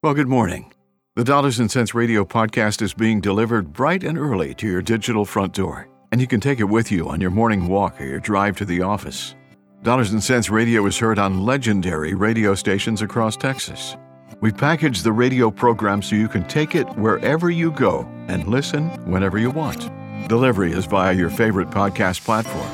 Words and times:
Well, 0.00 0.14
good 0.14 0.28
morning. 0.28 0.72
The 1.16 1.24
Dollars 1.24 1.58
and 1.58 1.68
Sense 1.68 1.92
Radio 1.92 2.24
podcast 2.24 2.82
is 2.82 2.94
being 2.94 3.20
delivered 3.20 3.72
bright 3.72 4.04
and 4.04 4.16
early 4.16 4.54
to 4.54 4.68
your 4.68 4.80
digital 4.80 5.24
front 5.24 5.54
door, 5.54 5.88
and 6.12 6.20
you 6.20 6.28
can 6.28 6.38
take 6.38 6.60
it 6.60 6.68
with 6.68 6.92
you 6.92 7.08
on 7.08 7.20
your 7.20 7.32
morning 7.32 7.66
walk 7.66 8.00
or 8.00 8.04
your 8.04 8.20
drive 8.20 8.56
to 8.58 8.64
the 8.64 8.80
office. 8.80 9.34
Dollars 9.82 10.12
and 10.12 10.22
Sense 10.22 10.50
Radio 10.50 10.86
is 10.86 10.96
heard 10.96 11.18
on 11.18 11.44
legendary 11.44 12.14
radio 12.14 12.54
stations 12.54 13.02
across 13.02 13.36
Texas. 13.36 13.96
We've 14.40 14.56
packaged 14.56 15.02
the 15.02 15.10
radio 15.10 15.50
program 15.50 16.00
so 16.00 16.14
you 16.14 16.28
can 16.28 16.46
take 16.46 16.76
it 16.76 16.86
wherever 16.90 17.50
you 17.50 17.72
go 17.72 18.08
and 18.28 18.46
listen 18.46 18.90
whenever 19.10 19.36
you 19.36 19.50
want. 19.50 19.90
Delivery 20.28 20.70
is 20.70 20.84
via 20.84 21.12
your 21.12 21.28
favorite 21.28 21.70
podcast 21.70 22.24
platform. 22.24 22.68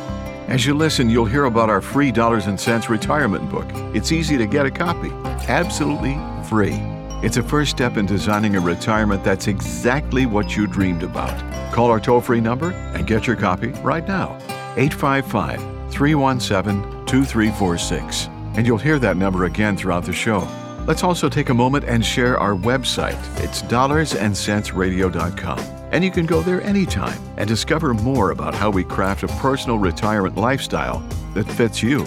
As 0.48 0.66
you 0.66 0.74
listen, 0.74 1.08
you'll 1.08 1.24
hear 1.24 1.46
about 1.46 1.70
our 1.70 1.80
free 1.80 2.12
Dollars 2.12 2.48
and 2.48 2.60
Sense 2.60 2.90
retirement 2.90 3.50
book. 3.50 3.70
It's 3.94 4.12
easy 4.12 4.36
to 4.36 4.46
get 4.46 4.66
a 4.66 4.70
copy, 4.70 5.08
absolutely 5.48 6.18
free. 6.50 6.93
It's 7.24 7.38
a 7.38 7.42
first 7.42 7.70
step 7.70 7.96
in 7.96 8.04
designing 8.04 8.54
a 8.54 8.60
retirement 8.60 9.24
that's 9.24 9.46
exactly 9.46 10.26
what 10.26 10.54
you 10.54 10.66
dreamed 10.66 11.02
about. 11.02 11.32
Call 11.72 11.90
our 11.90 11.98
toll 11.98 12.20
free 12.20 12.38
number 12.38 12.72
and 12.72 13.06
get 13.06 13.26
your 13.26 13.34
copy 13.34 13.68
right 13.82 14.06
now 14.06 14.36
855 14.76 15.58
317 15.90 16.82
2346. 17.06 18.28
And 18.56 18.66
you'll 18.66 18.76
hear 18.76 18.98
that 18.98 19.16
number 19.16 19.46
again 19.46 19.74
throughout 19.74 20.04
the 20.04 20.12
show. 20.12 20.46
Let's 20.86 21.02
also 21.02 21.30
take 21.30 21.48
a 21.48 21.54
moment 21.54 21.86
and 21.86 22.04
share 22.04 22.38
our 22.38 22.54
website. 22.54 23.16
It's 23.42 23.62
dollarsandcentsradio.com. 23.62 25.58
And 25.92 26.04
you 26.04 26.10
can 26.10 26.26
go 26.26 26.42
there 26.42 26.60
anytime 26.60 27.18
and 27.38 27.48
discover 27.48 27.94
more 27.94 28.32
about 28.32 28.54
how 28.54 28.68
we 28.68 28.84
craft 28.84 29.22
a 29.22 29.28
personal 29.28 29.78
retirement 29.78 30.36
lifestyle 30.36 30.98
that 31.32 31.50
fits 31.50 31.82
you. 31.82 32.04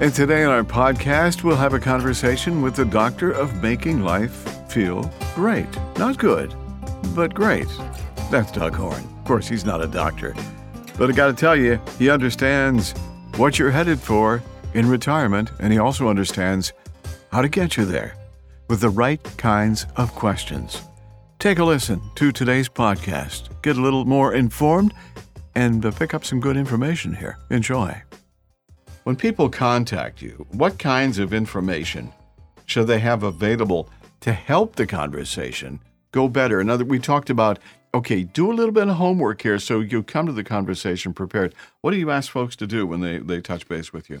And 0.00 0.14
today 0.14 0.44
on 0.44 0.50
our 0.50 0.64
podcast, 0.64 1.44
we'll 1.44 1.56
have 1.56 1.74
a 1.74 1.78
conversation 1.78 2.62
with 2.62 2.74
the 2.74 2.86
doctor 2.86 3.32
of 3.32 3.62
making 3.62 4.00
life 4.00 4.32
feel 4.72 5.12
great. 5.34 5.68
Not 5.98 6.16
good, 6.16 6.54
but 7.14 7.34
great. 7.34 7.68
That's 8.30 8.50
Doug 8.50 8.74
Horn. 8.74 9.04
Of 9.18 9.24
course, 9.26 9.46
he's 9.46 9.66
not 9.66 9.82
a 9.82 9.86
doctor. 9.86 10.34
But 10.96 11.10
I 11.10 11.12
got 11.12 11.26
to 11.26 11.34
tell 11.34 11.54
you, 11.54 11.78
he 11.98 12.08
understands 12.08 12.92
what 13.36 13.58
you're 13.58 13.70
headed 13.70 14.00
for 14.00 14.42
in 14.72 14.88
retirement, 14.88 15.50
and 15.58 15.70
he 15.70 15.78
also 15.78 16.08
understands 16.08 16.72
how 17.30 17.42
to 17.42 17.48
get 17.50 17.76
you 17.76 17.84
there 17.84 18.16
with 18.68 18.80
the 18.80 18.88
right 18.88 19.22
kinds 19.36 19.84
of 19.96 20.14
questions. 20.14 20.80
Take 21.38 21.58
a 21.58 21.64
listen 21.64 22.00
to 22.14 22.32
today's 22.32 22.70
podcast, 22.70 23.50
get 23.60 23.76
a 23.76 23.82
little 23.82 24.06
more 24.06 24.32
informed, 24.32 24.94
and 25.54 25.84
uh, 25.84 25.90
pick 25.90 26.14
up 26.14 26.24
some 26.24 26.40
good 26.40 26.56
information 26.56 27.14
here. 27.14 27.36
Enjoy. 27.50 28.00
When 29.04 29.16
people 29.16 29.48
contact 29.48 30.20
you, 30.22 30.46
what 30.52 30.78
kinds 30.78 31.18
of 31.18 31.32
information 31.32 32.12
should 32.66 32.86
they 32.86 32.98
have 33.00 33.22
available 33.22 33.88
to 34.20 34.32
help 34.32 34.76
the 34.76 34.86
conversation 34.86 35.80
go 36.12 36.28
better? 36.28 36.60
Another, 36.60 36.84
we 36.84 36.98
talked 36.98 37.30
about, 37.30 37.58
okay, 37.94 38.22
do 38.24 38.52
a 38.52 38.54
little 38.54 38.72
bit 38.72 38.88
of 38.88 38.96
homework 38.96 39.42
here 39.42 39.58
so 39.58 39.80
you 39.80 40.02
come 40.02 40.26
to 40.26 40.32
the 40.32 40.44
conversation 40.44 41.14
prepared. 41.14 41.54
What 41.80 41.92
do 41.92 41.96
you 41.96 42.10
ask 42.10 42.30
folks 42.30 42.54
to 42.56 42.66
do 42.66 42.86
when 42.86 43.00
they, 43.00 43.18
they 43.18 43.40
touch 43.40 43.66
base 43.68 43.92
with 43.92 44.10
you? 44.10 44.20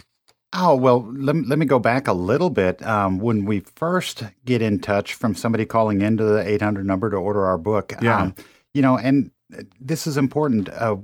Oh, 0.52 0.74
well, 0.74 1.06
let, 1.12 1.36
let 1.46 1.58
me 1.60 1.66
go 1.66 1.78
back 1.78 2.08
a 2.08 2.12
little 2.12 2.50
bit. 2.50 2.84
Um, 2.84 3.18
when 3.20 3.44
we 3.44 3.60
first 3.60 4.24
get 4.44 4.62
in 4.62 4.80
touch 4.80 5.14
from 5.14 5.34
somebody 5.34 5.64
calling 5.64 6.00
into 6.00 6.24
the 6.24 6.40
800 6.48 6.84
number 6.86 7.08
to 7.10 7.16
order 7.16 7.44
our 7.46 7.58
book, 7.58 7.92
Yeah. 8.00 8.20
um, 8.22 8.34
you 8.74 8.82
know, 8.82 8.96
and 8.98 9.30
this 9.80 10.06
is 10.08 10.16
important. 10.16 10.68
Uh, 10.70 10.96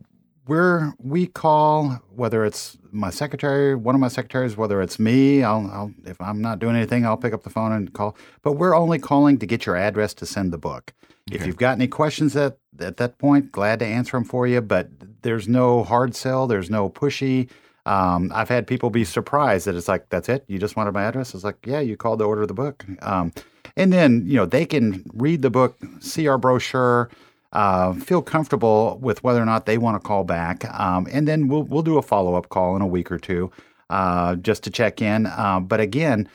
we're, 0.46 0.92
we 0.98 1.26
call, 1.26 2.00
whether 2.14 2.44
it's 2.44 2.78
my 2.92 3.10
secretary, 3.10 3.74
one 3.74 3.94
of 3.94 4.00
my 4.00 4.08
secretaries, 4.08 4.56
whether 4.56 4.80
it's 4.80 4.98
me, 4.98 5.42
I'll, 5.42 5.68
I'll, 5.72 5.92
if 6.04 6.20
I'm 6.20 6.40
not 6.40 6.58
doing 6.58 6.76
anything, 6.76 7.04
I'll 7.04 7.16
pick 7.16 7.34
up 7.34 7.42
the 7.42 7.50
phone 7.50 7.72
and 7.72 7.92
call. 7.92 8.16
But 8.42 8.52
we're 8.52 8.74
only 8.74 8.98
calling 8.98 9.38
to 9.38 9.46
get 9.46 9.66
your 9.66 9.76
address 9.76 10.14
to 10.14 10.26
send 10.26 10.52
the 10.52 10.58
book. 10.58 10.92
If 11.32 11.44
you've 11.44 11.56
got 11.56 11.72
any 11.72 11.88
questions 11.88 12.36
at, 12.36 12.58
at 12.78 12.98
that 12.98 13.18
point, 13.18 13.50
glad 13.50 13.80
to 13.80 13.86
answer 13.86 14.16
them 14.16 14.24
for 14.24 14.46
you. 14.46 14.60
But 14.60 14.90
there's 15.22 15.48
no 15.48 15.82
hard 15.82 16.14
sell, 16.14 16.46
there's 16.46 16.70
no 16.70 16.88
pushy. 16.88 17.50
Um, 17.84 18.30
I've 18.34 18.48
had 18.48 18.66
people 18.66 18.90
be 18.90 19.04
surprised 19.04 19.66
that 19.66 19.74
it's 19.74 19.88
like, 19.88 20.08
that's 20.08 20.28
it? 20.28 20.44
You 20.46 20.58
just 20.58 20.76
wanted 20.76 20.92
my 20.92 21.02
address? 21.02 21.34
It's 21.34 21.44
like, 21.44 21.58
yeah, 21.66 21.80
you 21.80 21.96
called 21.96 22.20
to 22.20 22.24
order 22.24 22.46
the 22.46 22.54
book. 22.54 22.84
Um, 23.02 23.32
and 23.76 23.92
then, 23.92 24.24
you 24.26 24.36
know, 24.36 24.46
they 24.46 24.64
can 24.66 25.04
read 25.14 25.42
the 25.42 25.50
book, 25.50 25.76
see 26.00 26.28
our 26.28 26.38
brochure, 26.38 27.10
uh, 27.52 27.94
feel 27.94 28.22
comfortable 28.22 28.98
with 29.00 29.22
whether 29.22 29.40
or 29.40 29.46
not 29.46 29.66
they 29.66 29.78
want 29.78 30.00
to 30.00 30.06
call 30.06 30.24
back. 30.24 30.64
Um, 30.78 31.06
and 31.10 31.26
then 31.26 31.48
we'll, 31.48 31.62
we'll 31.62 31.82
do 31.82 31.98
a 31.98 32.02
follow 32.02 32.34
up 32.34 32.48
call 32.48 32.76
in 32.76 32.82
a 32.82 32.86
week 32.86 33.10
or 33.10 33.18
two 33.18 33.50
uh, 33.90 34.36
just 34.36 34.62
to 34.64 34.70
check 34.70 35.00
in. 35.00 35.26
Uh, 35.26 35.60
but 35.60 35.80
again, 35.80 36.28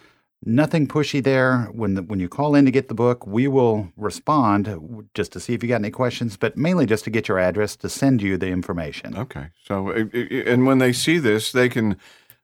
nothing 0.44 0.88
pushy 0.88 1.23
there. 1.23 1.69
When 1.73 1.94
the, 1.95 2.01
when 2.03 2.19
you 2.19 2.29
call 2.29 2.55
in 2.55 2.66
to 2.66 2.72
get 2.72 2.88
the 2.88 2.95
book, 2.95 3.27
we 3.27 3.47
will 3.47 3.91
respond 3.97 5.09
just 5.13 5.31
to 5.33 5.39
see 5.39 5.53
if 5.53 5.61
you 5.61 5.69
got 5.69 5.75
any 5.75 5.91
questions, 5.91 6.38
but 6.38 6.57
mainly 6.57 6.85
just 6.85 7.03
to 7.03 7.09
get 7.09 7.28
your 7.28 7.39
address 7.39 7.75
to 7.78 7.89
send 7.89 8.22
you 8.22 8.38
the 8.38 8.47
information. 8.47 9.17
Okay. 9.17 9.47
So, 9.63 9.89
and 9.91 10.66
when 10.66 10.79
they 10.79 10.93
see 10.93 11.19
this, 11.19 11.51
they 11.51 11.69
can 11.69 11.97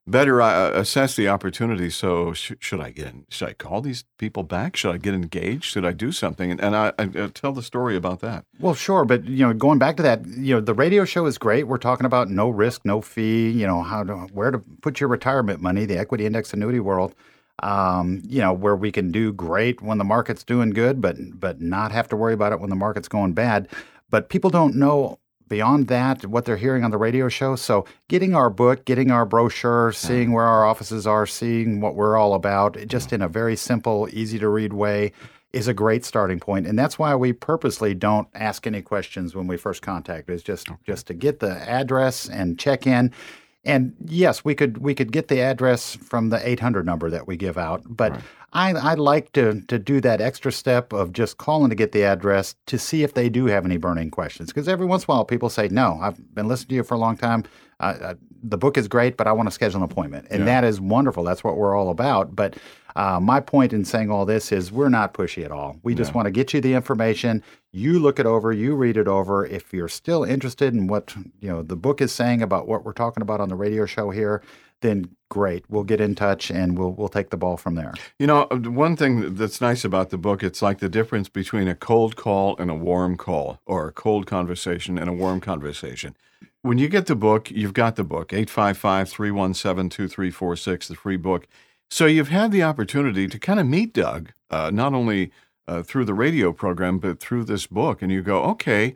better 0.07 0.41
uh, 0.41 0.72
assess 0.72 1.16
the 1.16 1.28
opportunity. 1.28 1.90
So, 1.90 2.34
sh- 2.34 2.53
should 2.59 2.79
I 2.79 2.91
get 2.91 3.07
in, 3.07 3.25
should 3.29 3.50
I 3.50 3.53
call 3.53 3.81
these 3.81 4.06
people 4.18 4.44
back? 4.44 4.75
Should 4.75 4.95
I 4.95 4.97
get 4.97 5.13
engaged? 5.13 5.66
Should 5.66 5.85
I 5.85 5.91
do 5.91 6.12
something? 6.12 6.50
And, 6.50 6.62
and 6.62 6.75
I, 6.75 6.94
I 6.97 7.03
uh, 7.03 7.29
tell 7.34 7.51
the 7.51 7.62
story 7.62 7.95
about 7.95 8.22
that. 8.22 8.46
Well, 8.59 8.73
sure, 8.73 9.06
but 9.06 9.25
you 9.25 9.46
know, 9.46 9.53
going 9.53 9.79
back 9.79 9.97
to 9.97 10.03
that, 10.03 10.25
you 10.25 10.56
know, 10.56 10.62
the 10.62 10.73
radio 10.73 11.06
show 11.06 11.25
is 11.25 11.38
great. 11.38 11.67
We're 11.67 11.78
talking 11.78 12.06
about 12.06 12.29
no 12.29 12.50
risk, 12.50 12.85
no 12.85 13.01
fee. 13.01 13.51
You 13.51 13.67
know, 13.67 13.84
how 13.84 14.03
to 14.03 14.13
where 14.34 14.51
to 14.51 14.59
put 14.81 15.00
your 15.00 15.09
retirement 15.09 15.62
money, 15.62 15.85
the 15.85 15.97
equity 15.97 16.25
index 16.25 16.53
annuity 16.53 16.79
world. 16.79 17.13
Um, 17.63 18.22
you 18.23 18.40
know, 18.40 18.53
where 18.53 18.75
we 18.75 18.91
can 18.91 19.12
do 19.12 19.34
great 19.34 19.81
when 19.81 19.97
the 19.97 20.03
market's 20.03 20.44
doing 20.44 20.69
good, 20.69 21.01
but 21.01 21.17
but 21.34 21.59
not 21.59 21.91
have 21.91 22.07
to 22.09 22.16
worry 22.16 22.34
about 22.34 22.53
it 22.53 22.59
when 22.59 22.69
the 22.69 22.75
market's 22.75 23.07
going 23.07 23.34
bad. 23.34 23.67
But 24.09 24.29
people 24.29 24.50
don't 24.50 24.75
know 24.75 25.19
beyond 25.50 25.88
that 25.88 26.25
what 26.25 26.46
they're 26.46 26.58
hearing 26.58 26.84
on 26.84 26.91
the 26.91 26.97
radio 26.97 27.30
show. 27.30 27.56
So, 27.56 27.85
getting 28.08 28.35
our 28.35 28.50
book, 28.50 28.85
getting 28.85 29.12
our 29.12 29.25
brochure, 29.25 29.91
seeing 29.91 30.31
where 30.31 30.46
our 30.46 30.66
offices 30.66 31.08
are, 31.08 31.25
seeing 31.25 31.81
what 31.81 31.96
we're 31.96 32.18
all 32.18 32.34
about, 32.34 32.78
just 32.88 33.13
in 33.13 33.22
a 33.22 33.28
very 33.28 33.56
simple, 33.56 34.08
easy 34.12 34.40
to 34.40 34.50
read 34.50 34.74
way 34.74 35.12
is 35.53 35.68
a 35.68 35.74
great 35.74 36.03
starting 36.06 36.40
point. 36.40 36.68
and 36.68 36.78
that's 36.78 37.00
why 37.00 37.16
we 37.16 37.34
purposely 37.34 37.94
don't 37.94 38.28
ask 38.35 38.68
any 38.68 38.81
questions 38.81 39.34
when 39.34 39.47
we 39.47 39.58
first 39.58 39.81
contact. 39.81 40.30
It's 40.30 40.44
just 40.44 40.68
just 40.85 41.08
to 41.08 41.13
get 41.13 41.40
the 41.40 41.52
address 41.69 42.28
and 42.28 42.59
check 42.59 42.85
in. 42.85 43.12
And 43.67 43.95
yes, 44.05 44.45
we 44.45 44.55
could 44.55 44.79
we 44.79 44.95
could 44.95 45.11
get 45.11 45.28
the 45.28 45.41
address 45.41 45.95
from 45.95 46.29
the 46.29 46.47
800 46.47 46.85
number 46.85 47.09
that 47.09 47.28
we 47.28 47.38
give 47.38 47.57
out, 47.57 47.83
but 47.85 48.19
I, 48.53 48.72
I 48.73 48.94
like 48.94 49.33
to 49.33 49.61
to 49.67 49.78
do 49.78 50.00
that 50.01 50.22
extra 50.22 50.51
step 50.51 50.94
of 50.94 51.11
just 51.11 51.38
calling 51.38 51.69
to 51.69 51.75
get 51.75 51.91
the 51.91 52.03
address 52.03 52.55
to 52.67 52.79
see 52.79 53.03
if 53.03 53.13
they 53.13 53.29
do 53.29 53.45
have 53.47 53.66
any 53.66 53.78
burning 53.78 54.09
questions. 54.09 54.50
Because 54.50 54.67
every 54.67 54.85
once 54.85 55.03
in 55.03 55.11
a 55.11 55.16
while, 55.16 55.25
people 55.25 55.50
say, 55.50 55.67
"No, 55.67 56.00
I've 56.01 56.33
been 56.33 56.47
listening 56.47 56.69
to 56.69 56.75
you 56.75 56.83
for 56.83 56.94
a 56.94 56.97
long 56.97 57.17
time. 57.17 57.44
Uh, 57.79 57.95
uh, 58.01 58.13
the 58.41 58.57
book 58.57 58.78
is 58.78 58.88
great, 58.88 59.17
but 59.17 59.28
I 59.28 59.33
want 59.33 59.47
to 59.47 59.51
schedule 59.51 59.84
an 59.84 59.84
appointment," 59.84 60.28
and 60.31 60.47
that 60.47 60.63
is 60.63 60.79
wonderful. 60.79 61.23
That's 61.23 61.44
what 61.44 61.57
we're 61.57 61.75
all 61.75 61.89
about. 61.89 62.35
But 62.35 62.55
uh, 62.95 63.19
my 63.19 63.39
point 63.39 63.73
in 63.73 63.85
saying 63.85 64.09
all 64.09 64.25
this 64.25 64.51
is 64.51 64.72
we're 64.72 64.89
not 64.89 65.13
pushy 65.13 65.45
at 65.45 65.51
all. 65.51 65.78
We 65.84 65.94
just 65.94 66.16
want 66.16 66.25
to 66.25 66.31
get 66.31 66.53
you 66.53 66.61
the 66.61 66.73
information. 66.73 67.44
You 67.77 67.99
look 67.99 68.19
it 68.19 68.25
over, 68.25 68.51
you 68.51 68.73
read 68.75 68.97
it 68.97 69.07
over. 69.07 69.45
If 69.45 69.71
you're 69.71 69.88
still 69.88 70.23
interested 70.23 70.73
in 70.73 70.88
what 70.88 71.15
you 71.39 71.47
know 71.47 71.61
the 71.61 71.75
book 71.75 72.01
is 72.01 72.11
saying 72.11 72.41
about 72.41 72.67
what 72.67 72.83
we're 72.83 72.91
talking 72.91 73.21
about 73.21 73.39
on 73.39 73.49
the 73.49 73.55
radio 73.55 73.85
show 73.85 74.09
here, 74.09 74.41
then 74.81 75.15
great. 75.29 75.63
We'll 75.69 75.83
get 75.83 76.01
in 76.01 76.16
touch 76.16 76.49
and 76.49 76.75
we'll 76.75 76.91
we'll 76.91 77.07
take 77.07 77.29
the 77.29 77.37
ball 77.37 77.55
from 77.55 77.75
there. 77.75 77.93
You 78.17 78.25
know, 78.25 78.47
uh, 78.49 78.57
one 78.57 78.95
thing 78.95 79.35
that's 79.35 79.61
nice 79.61 79.85
about 79.85 80.09
the 80.09 80.17
book, 80.17 80.41
it's 80.41 80.63
like 80.63 80.79
the 80.79 80.89
difference 80.89 81.29
between 81.29 81.67
a 81.67 81.75
cold 81.75 82.16
call 82.16 82.57
and 82.57 82.71
a 82.71 82.75
warm 82.75 83.16
call, 83.16 83.61
or 83.67 83.87
a 83.87 83.91
cold 83.91 84.25
conversation 84.25 84.97
and 84.97 85.07
a 85.07 85.13
warm 85.13 85.39
conversation. 85.39 86.16
When 86.63 86.79
you 86.79 86.89
get 86.89 87.05
the 87.05 87.16
book, 87.16 87.51
you've 87.51 87.73
got 87.73 87.95
the 87.95 88.03
book, 88.03 88.33
855 88.33 89.07
317 89.07 89.89
2346, 89.89 90.87
the 90.87 90.95
free 90.95 91.17
book. 91.17 91.47
So 91.91 92.07
you've 92.07 92.29
had 92.29 92.51
the 92.51 92.63
opportunity 92.63 93.27
to 93.27 93.39
kind 93.39 93.59
of 93.59 93.67
meet 93.67 93.93
Doug, 93.93 94.31
uh, 94.49 94.72
not 94.73 94.93
only 94.93 95.31
uh, 95.67 95.84
through 95.84 96.05
the 96.05 96.14
radio 96.14 96.52
program, 96.52 96.99
but 96.99 97.19
through 97.19 97.43
this 97.43 97.67
book. 97.67 98.02
And 98.02 98.11
you 98.11 98.22
go, 98.22 98.43
okay, 98.43 98.96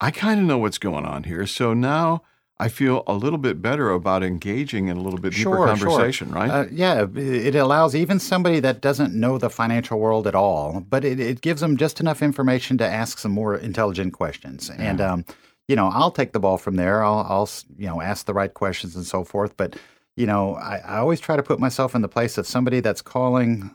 I 0.00 0.10
kind 0.10 0.40
of 0.40 0.46
know 0.46 0.58
what's 0.58 0.78
going 0.78 1.04
on 1.06 1.24
here. 1.24 1.46
So 1.46 1.74
now 1.74 2.22
I 2.58 2.68
feel 2.68 3.02
a 3.06 3.14
little 3.14 3.38
bit 3.38 3.60
better 3.60 3.90
about 3.90 4.22
engaging 4.22 4.88
in 4.88 4.96
a 4.96 5.00
little 5.02 5.18
bit 5.18 5.32
deeper 5.34 5.42
Sure, 5.42 5.66
conversation, 5.66 6.28
sure. 6.28 6.36
right? 6.36 6.50
Uh, 6.50 6.64
yeah, 6.70 7.06
it 7.14 7.54
allows 7.54 7.94
even 7.94 8.18
somebody 8.18 8.60
that 8.60 8.80
doesn't 8.80 9.12
know 9.14 9.36
the 9.36 9.50
financial 9.50 9.98
world 9.98 10.26
at 10.26 10.34
all, 10.34 10.80
but 10.88 11.04
it, 11.04 11.20
it 11.20 11.42
gives 11.42 11.60
them 11.60 11.76
just 11.76 12.00
enough 12.00 12.22
information 12.22 12.78
to 12.78 12.86
ask 12.86 13.18
some 13.18 13.32
more 13.32 13.54
intelligent 13.56 14.14
questions. 14.14 14.70
And 14.70 15.00
um, 15.02 15.24
you 15.68 15.76
know, 15.76 15.88
I'll 15.92 16.10
take 16.12 16.32
the 16.32 16.40
ball 16.40 16.56
from 16.56 16.76
there. 16.76 17.04
I'll, 17.04 17.26
I'll 17.28 17.50
you 17.76 17.86
know 17.86 18.00
ask 18.00 18.24
the 18.24 18.34
right 18.34 18.52
questions 18.52 18.96
and 18.96 19.04
so 19.04 19.22
forth. 19.24 19.54
But 19.56 19.76
you 20.16 20.26
know, 20.26 20.54
I, 20.54 20.78
I 20.78 20.96
always 20.98 21.20
try 21.20 21.36
to 21.36 21.42
put 21.42 21.60
myself 21.60 21.94
in 21.94 22.00
the 22.00 22.08
place 22.08 22.38
of 22.38 22.46
somebody 22.46 22.80
that's 22.80 23.02
calling 23.02 23.70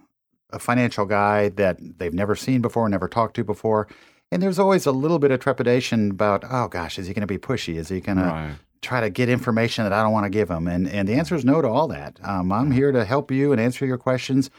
a 0.52 0.60
financial 0.60 1.06
guy 1.06 1.50
that 1.50 1.78
they've 2.00 2.14
never 2.14 2.36
seen 2.36 2.62
before, 2.62 2.88
never 2.90 3.08
talked 3.08 3.36
to 3.36 3.44
before. 3.44 3.88
And 4.32 4.42
there's 4.42 4.60
always 4.60 4.86
a 4.86 4.92
little 4.92 5.20
bit 5.20 5.32
of 5.32 5.40
trepidation 5.42 6.12
about, 6.12 6.44
oh 6.50 6.68
gosh, 6.68 6.98
is 6.98 7.08
he 7.08 7.14
going 7.14 7.22
to 7.22 7.28
be 7.28 7.38
pushy? 7.38 7.76
Is 7.76 7.90
he 7.90 8.00
going 8.00 8.18
Right. 8.18 8.52
to 8.54 8.60
try 8.82 9.02
to 9.02 9.10
get 9.10 9.28
information 9.30 9.84
that 9.84 9.92
I 9.94 10.02
don't 10.04 10.14
want 10.14 10.24
to 10.26 10.30
give 10.30 10.50
him? 10.50 10.68
And 10.68 10.88
and 10.88 11.08
the 11.08 11.14
answer 11.16 11.36
is 11.36 11.44
no 11.44 11.62
to 11.62 11.68
all 11.68 11.88
that. 11.90 12.18
Um, 12.24 12.52
I'm 12.52 12.72
here 12.72 12.92
to 12.92 13.04
help 13.06 13.30
you 13.32 13.52
and 13.52 13.60
answer 13.60 13.86
your 13.86 13.98
questions. 13.98 14.50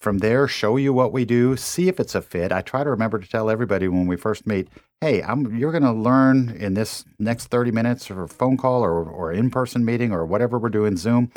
From 0.00 0.18
there, 0.18 0.46
show 0.46 0.76
you 0.76 0.92
what 0.92 1.12
we 1.12 1.24
do, 1.24 1.56
see 1.56 1.88
if 1.88 1.98
it's 1.98 2.14
a 2.14 2.20
fit. 2.20 2.52
I 2.52 2.60
try 2.60 2.84
to 2.84 2.90
remember 2.90 3.18
to 3.18 3.26
tell 3.26 3.48
everybody 3.48 3.88
when 3.88 4.06
we 4.06 4.16
first 4.16 4.46
meet, 4.46 4.68
hey, 5.00 5.22
I'm, 5.22 5.56
you're 5.56 5.70
going 5.70 5.82
to 5.84 5.92
learn 5.92 6.50
in 6.50 6.74
this 6.74 7.06
next 7.18 7.46
30 7.46 7.70
minutes 7.70 8.10
or 8.10 8.26
phone 8.28 8.58
call 8.58 8.84
or, 8.84 9.02
or 9.02 9.32
in 9.32 9.48
person 9.50 9.82
meeting 9.82 10.12
or 10.12 10.26
whatever 10.26 10.58
we're 10.58 10.68
doing, 10.68 10.98
Zoom. 10.98 11.30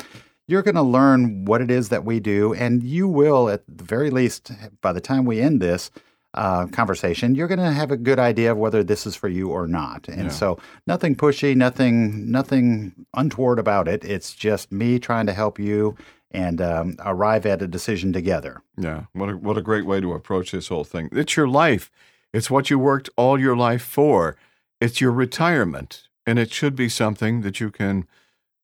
You're 0.48 0.62
going 0.62 0.74
to 0.74 0.82
learn 0.82 1.44
what 1.44 1.60
it 1.60 1.70
is 1.70 1.90
that 1.90 2.04
we 2.04 2.20
do, 2.20 2.54
and 2.54 2.82
you 2.82 3.06
will, 3.06 3.48
at 3.48 3.62
the 3.68 3.84
very 3.84 4.10
least, 4.10 4.50
by 4.80 4.92
the 4.92 5.00
time 5.00 5.24
we 5.24 5.40
end 5.40 5.60
this, 5.60 5.90
uh, 6.34 6.66
conversation, 6.68 7.34
you're 7.34 7.48
going 7.48 7.58
to 7.58 7.70
have 7.70 7.90
a 7.90 7.96
good 7.96 8.18
idea 8.18 8.52
of 8.52 8.58
whether 8.58 8.82
this 8.82 9.06
is 9.06 9.14
for 9.14 9.28
you 9.28 9.48
or 9.48 9.66
not. 9.66 10.08
And 10.08 10.24
yeah. 10.24 10.28
so, 10.28 10.58
nothing 10.86 11.16
pushy, 11.16 11.54
nothing, 11.54 12.30
nothing 12.30 12.94
untoward 13.14 13.58
about 13.58 13.88
it. 13.88 14.04
It's 14.04 14.34
just 14.34 14.72
me 14.72 14.98
trying 14.98 15.26
to 15.26 15.32
help 15.32 15.58
you 15.58 15.96
and 16.30 16.60
um, 16.60 16.96
arrive 17.00 17.46
at 17.46 17.62
a 17.62 17.66
decision 17.66 18.12
together. 18.12 18.62
Yeah, 18.76 19.04
what 19.12 19.30
a, 19.30 19.36
what 19.36 19.58
a 19.58 19.62
great 19.62 19.86
way 19.86 20.00
to 20.00 20.12
approach 20.12 20.50
this 20.50 20.68
whole 20.68 20.84
thing. 20.84 21.08
It's 21.12 21.36
your 21.36 21.48
life. 21.48 21.90
It's 22.32 22.50
what 22.50 22.70
you 22.70 22.78
worked 22.78 23.08
all 23.16 23.40
your 23.40 23.56
life 23.56 23.82
for. 23.82 24.36
It's 24.80 25.00
your 25.00 25.12
retirement, 25.12 26.08
and 26.26 26.38
it 26.38 26.52
should 26.52 26.76
be 26.76 26.88
something 26.88 27.40
that 27.42 27.60
you 27.60 27.70
can. 27.70 28.06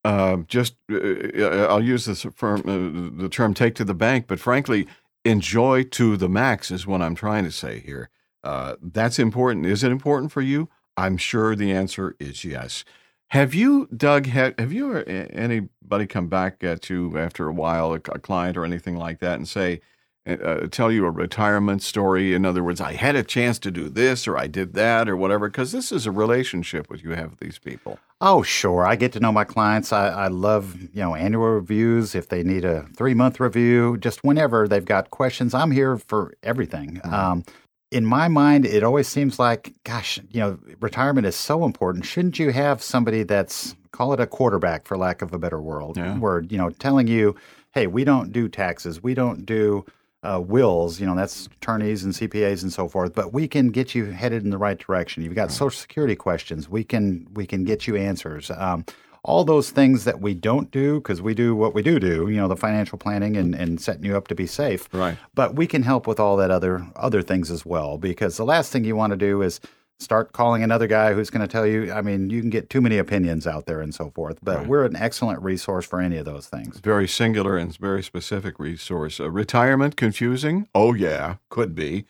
Uh, 0.05 0.37
just, 0.47 0.75
uh, 0.91 0.97
uh 0.97 1.67
I'll 1.67 1.83
use 1.83 2.05
this 2.05 2.27
firm, 2.35 2.61
uh, 2.61 3.23
the 3.23 3.27
term 3.27 3.55
"take 3.55 3.73
to 3.75 3.83
the 3.83 3.95
bank," 3.95 4.27
but 4.27 4.39
frankly, 4.39 4.87
enjoy 5.23 5.81
to 5.83 6.15
the 6.15 6.29
max 6.29 6.69
is 6.69 6.85
what 6.85 7.01
I'm 7.01 7.15
trying 7.15 7.43
to 7.45 7.51
say 7.51 7.79
here. 7.79 8.11
Uh, 8.43 8.75
that's 8.79 9.17
important. 9.17 9.65
Is 9.65 9.83
it 9.83 9.91
important 9.91 10.31
for 10.31 10.43
you? 10.43 10.69
I'm 10.95 11.17
sure 11.17 11.55
the 11.55 11.71
answer 11.71 12.15
is 12.19 12.45
yes. 12.45 12.85
Have 13.29 13.55
you, 13.55 13.87
Doug? 13.97 14.27
Have, 14.27 14.53
have 14.59 14.71
you 14.71 14.91
or 14.91 15.01
anybody 15.01 16.05
come 16.05 16.27
back 16.27 16.63
at 16.63 16.87
you 16.87 17.17
after 17.17 17.47
a 17.47 17.53
while, 17.53 17.91
a, 17.91 17.95
a 17.95 18.19
client 18.19 18.57
or 18.57 18.63
anything 18.63 18.97
like 18.97 19.19
that, 19.21 19.37
and 19.39 19.47
say, 19.47 19.81
uh, 20.27 20.67
tell 20.71 20.91
you 20.91 21.05
a 21.05 21.11
retirement 21.11 21.81
story? 21.81 22.33
In 22.33 22.45
other 22.45 22.63
words, 22.63 22.81
I 22.81 22.93
had 22.93 23.15
a 23.15 23.23
chance 23.23 23.59
to 23.59 23.71
do 23.71 23.89
this, 23.89 24.27
or 24.27 24.37
I 24.37 24.47
did 24.47 24.73
that, 24.73 25.07
or 25.07 25.15
whatever. 25.15 25.49
Because 25.49 25.71
this 25.71 25.91
is 25.91 26.05
a 26.05 26.11
relationship 26.11 26.89
with 26.89 27.03
you 27.03 27.11
have 27.11 27.31
with 27.31 27.39
these 27.39 27.59
people. 27.59 27.99
Oh, 28.21 28.43
sure. 28.43 28.85
I 28.85 28.95
get 28.95 29.11
to 29.13 29.19
know 29.19 29.31
my 29.31 29.43
clients. 29.43 29.91
I, 29.91 30.07
I 30.07 30.27
love, 30.27 30.79
you 30.81 31.01
know, 31.01 31.15
annual 31.15 31.49
reviews. 31.49 32.15
If 32.15 32.29
they 32.29 32.43
need 32.43 32.65
a 32.65 32.87
three 32.95 33.13
month 33.13 33.39
review, 33.39 33.97
just 33.97 34.23
whenever 34.23 34.67
they've 34.67 34.85
got 34.85 35.11
questions, 35.11 35.53
I'm 35.53 35.71
here 35.71 35.97
for 35.97 36.33
everything. 36.43 37.01
Mm-hmm. 37.03 37.13
Um, 37.13 37.45
in 37.91 38.05
my 38.05 38.27
mind, 38.27 38.65
it 38.65 38.83
always 38.83 39.07
seems 39.07 39.37
like, 39.39 39.73
gosh, 39.83 40.19
you 40.31 40.39
know, 40.39 40.59
retirement 40.79 41.27
is 41.27 41.35
so 41.35 41.65
important. 41.65 42.05
Shouldn't 42.05 42.39
you 42.39 42.51
have 42.51 42.81
somebody 42.81 43.23
that's 43.23 43.75
call 43.95 44.11
it 44.11 44.19
a 44.19 44.27
quarterback, 44.27 44.85
for 44.85 44.97
lack 44.97 45.21
of 45.21 45.33
a 45.33 45.39
better 45.39 45.61
world, 45.61 45.95
yeah. 45.95 46.17
word, 46.17 46.51
you 46.51 46.57
know, 46.57 46.69
telling 46.69 47.07
you, 47.07 47.33
hey, 47.73 47.87
we 47.87 48.03
don't 48.03 48.33
do 48.33 48.49
taxes, 48.49 49.01
we 49.01 49.13
don't 49.13 49.45
do 49.45 49.85
uh, 50.25 50.39
wills, 50.39 50.99
you 50.99 51.05
know, 51.05 51.15
that's 51.15 51.47
attorneys 51.47 52.03
and 52.03 52.13
CPAs 52.13 52.63
and 52.63 52.73
so 52.73 52.87
forth, 52.87 53.13
but 53.13 53.33
we 53.33 53.47
can 53.47 53.69
get 53.69 53.93
you 53.93 54.05
headed 54.05 54.43
in 54.43 54.49
the 54.49 54.57
right 54.57 54.77
direction. 54.77 55.23
You've 55.23 55.35
got 55.35 55.51
Social 55.51 55.79
Security 55.79 56.15
questions, 56.15 56.69
we 56.69 56.83
can 56.83 57.27
we 57.33 57.45
can 57.45 57.63
get 57.63 57.87
you 57.87 57.95
answers. 57.95 58.51
Um, 58.51 58.85
all 59.23 59.43
those 59.43 59.71
things 59.71 60.03
that 60.03 60.21
we 60.21 60.35
don't 60.35 60.69
do 60.69 60.99
because 60.99 61.19
we 61.19 61.33
do 61.33 61.55
what 61.55 61.73
we 61.73 61.81
do 61.81 61.99
do, 61.99 62.29
you 62.29 62.37
know, 62.37 62.47
the 62.47 62.55
financial 62.55 62.97
planning 62.97 63.35
and, 63.35 63.55
and 63.55 63.81
setting 63.81 64.05
you 64.05 64.15
up 64.15 64.27
to 64.27 64.35
be 64.35 64.45
safe. 64.45 64.87
Right. 64.93 65.17
But 65.33 65.55
we 65.55 65.65
can 65.65 65.81
help 65.81 66.05
with 66.05 66.19
all 66.19 66.37
that 66.37 66.51
other 66.51 66.85
other 66.95 67.23
things 67.23 67.49
as 67.49 67.65
well 67.65 67.97
because 67.97 68.37
the 68.37 68.45
last 68.45 68.71
thing 68.71 68.83
you 68.83 68.95
want 68.95 69.11
to 69.11 69.17
do 69.17 69.41
is 69.41 69.59
start 69.99 70.33
calling 70.33 70.63
another 70.63 70.87
guy 70.87 71.13
who's 71.13 71.29
going 71.29 71.41
to 71.41 71.51
tell 71.51 71.65
you. 71.65 71.91
I 71.91 72.01
mean, 72.01 72.29
you 72.29 72.41
can 72.41 72.49
get 72.49 72.69
too 72.69 72.81
many 72.81 72.97
opinions 72.97 73.47
out 73.47 73.65
there 73.65 73.81
and 73.81 73.93
so 73.93 74.09
forth. 74.11 74.39
But 74.43 74.57
right. 74.57 74.67
we're 74.67 74.85
an 74.85 74.95
excellent 74.95 75.41
resource 75.41 75.85
for 75.85 76.01
any 76.01 76.17
of 76.17 76.25
those 76.25 76.47
things. 76.47 76.79
Very 76.79 77.07
singular 77.07 77.57
and 77.57 77.75
very 77.77 78.03
specific 78.03 78.59
resource. 78.59 79.19
Uh, 79.19 79.31
retirement 79.31 79.95
confusing? 79.95 80.67
Oh 80.75 80.93
yeah, 80.93 81.35
could 81.49 81.75
be. 81.75 82.05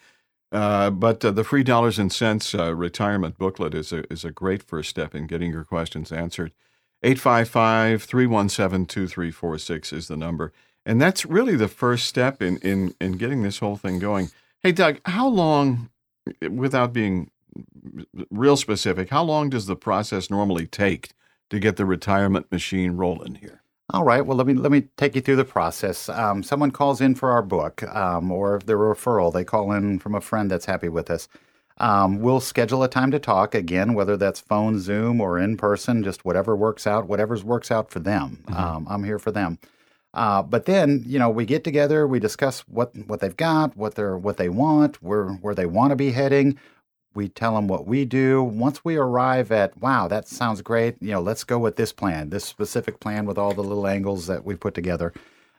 Uh, 0.51 0.89
but 0.89 1.23
uh, 1.25 1.31
the 1.31 1.43
free 1.43 1.63
dollars 1.63 1.99
and 1.99 2.11
sense 2.11 2.55
uh, 2.55 2.73
retirement 2.73 3.37
booklet 3.37 3.73
is 3.73 3.91
a 3.91 4.11
is 4.11 4.23
a 4.23 4.31
great 4.31 4.63
first 4.63 4.89
step 4.89 5.13
in 5.13 5.27
getting 5.27 5.51
your 5.51 5.63
questions 5.63 6.11
answered. 6.11 6.51
855 7.03 8.03
317 8.03 8.85
2346 8.85 9.93
is 9.93 10.07
the 10.07 10.17
number. 10.17 10.51
And 10.85 11.01
that's 11.01 11.25
really 11.25 11.55
the 11.55 11.67
first 11.67 12.05
step 12.05 12.41
in, 12.41 12.57
in, 12.57 12.93
in 13.01 13.13
getting 13.13 13.41
this 13.41 13.59
whole 13.59 13.75
thing 13.75 13.99
going. 13.99 14.29
Hey, 14.61 14.71
Doug, 14.71 14.99
how 15.05 15.27
long, 15.27 15.89
without 16.49 16.93
being 16.93 17.31
real 18.29 18.57
specific, 18.57 19.09
how 19.09 19.23
long 19.23 19.49
does 19.49 19.65
the 19.65 19.75
process 19.75 20.29
normally 20.29 20.67
take 20.67 21.11
to 21.49 21.59
get 21.59 21.75
the 21.75 21.85
retirement 21.85 22.51
machine 22.51 22.91
rolling 22.91 23.35
here? 23.35 23.61
All 23.91 24.03
right. 24.03 24.25
Well, 24.25 24.35
let 24.35 24.47
me 24.47 24.55
let 24.55 24.71
me 24.71 24.87
take 24.97 25.15
you 25.15 25.21
through 25.21 25.35
the 25.35 25.45
process. 25.45 26.09
Um, 26.09 26.41
someone 26.41 26.71
calls 26.71 27.01
in 27.01 27.13
for 27.13 27.29
our 27.29 27.43
book, 27.43 27.83
um, 27.83 28.31
or 28.31 28.55
if 28.55 28.65
they're 28.65 28.91
a 28.91 28.95
referral, 28.95 29.31
they 29.31 29.43
call 29.43 29.71
in 29.71 29.99
from 29.99 30.15
a 30.15 30.21
friend 30.21 30.49
that's 30.49 30.65
happy 30.65 30.89
with 30.89 31.11
us. 31.11 31.27
Um, 31.77 32.19
we'll 32.19 32.39
schedule 32.39 32.83
a 32.83 32.87
time 32.87 33.11
to 33.11 33.19
talk 33.19 33.53
again, 33.53 33.93
whether 33.93 34.17
that's 34.17 34.39
phone, 34.39 34.79
Zoom, 34.79 35.21
or 35.21 35.37
in 35.37 35.57
person, 35.57 36.03
just 36.03 36.25
whatever 36.25 36.55
works 36.55 36.87
out, 36.87 37.07
whatever 37.07 37.37
works 37.43 37.69
out 37.69 37.91
for 37.91 37.99
them. 37.99 38.43
Mm-hmm. 38.47 38.59
Um, 38.59 38.87
I'm 38.89 39.03
here 39.03 39.19
for 39.19 39.31
them. 39.31 39.59
Uh, 40.15 40.41
but 40.41 40.65
then, 40.65 41.03
you 41.05 41.19
know, 41.19 41.29
we 41.29 41.45
get 41.45 41.65
together, 41.65 42.07
we 42.07 42.19
discuss 42.19 42.61
what 42.61 42.95
what 43.05 43.19
they've 43.19 43.37
got, 43.37 43.75
what 43.77 43.95
they're 43.95 44.17
what 44.17 44.37
they 44.37 44.49
want, 44.49 45.03
where 45.03 45.27
where 45.27 45.53
they 45.53 45.65
want 45.65 45.91
to 45.91 45.95
be 45.95 46.11
heading, 46.11 46.57
we 47.15 47.29
tell 47.29 47.55
them 47.55 47.67
what 47.67 47.87
we 47.87 48.05
do. 48.05 48.43
Once 48.43 48.83
we 48.83 48.97
arrive 48.97 49.51
at, 49.51 49.77
wow, 49.81 50.07
that 50.07 50.27
sounds 50.27 50.61
great. 50.61 50.95
You 51.01 51.11
know, 51.11 51.21
let's 51.21 51.43
go 51.43 51.57
with 51.57 51.77
this 51.77 51.93
plan, 51.93 52.29
this 52.29 52.45
specific 52.45 52.99
plan 52.99 53.25
with 53.25 53.37
all 53.37 53.53
the 53.53 53.63
little 53.63 53.87
angles 53.87 54.27
that 54.27 54.43
we 54.45 54.55
put 54.55 54.73
together. 54.73 55.13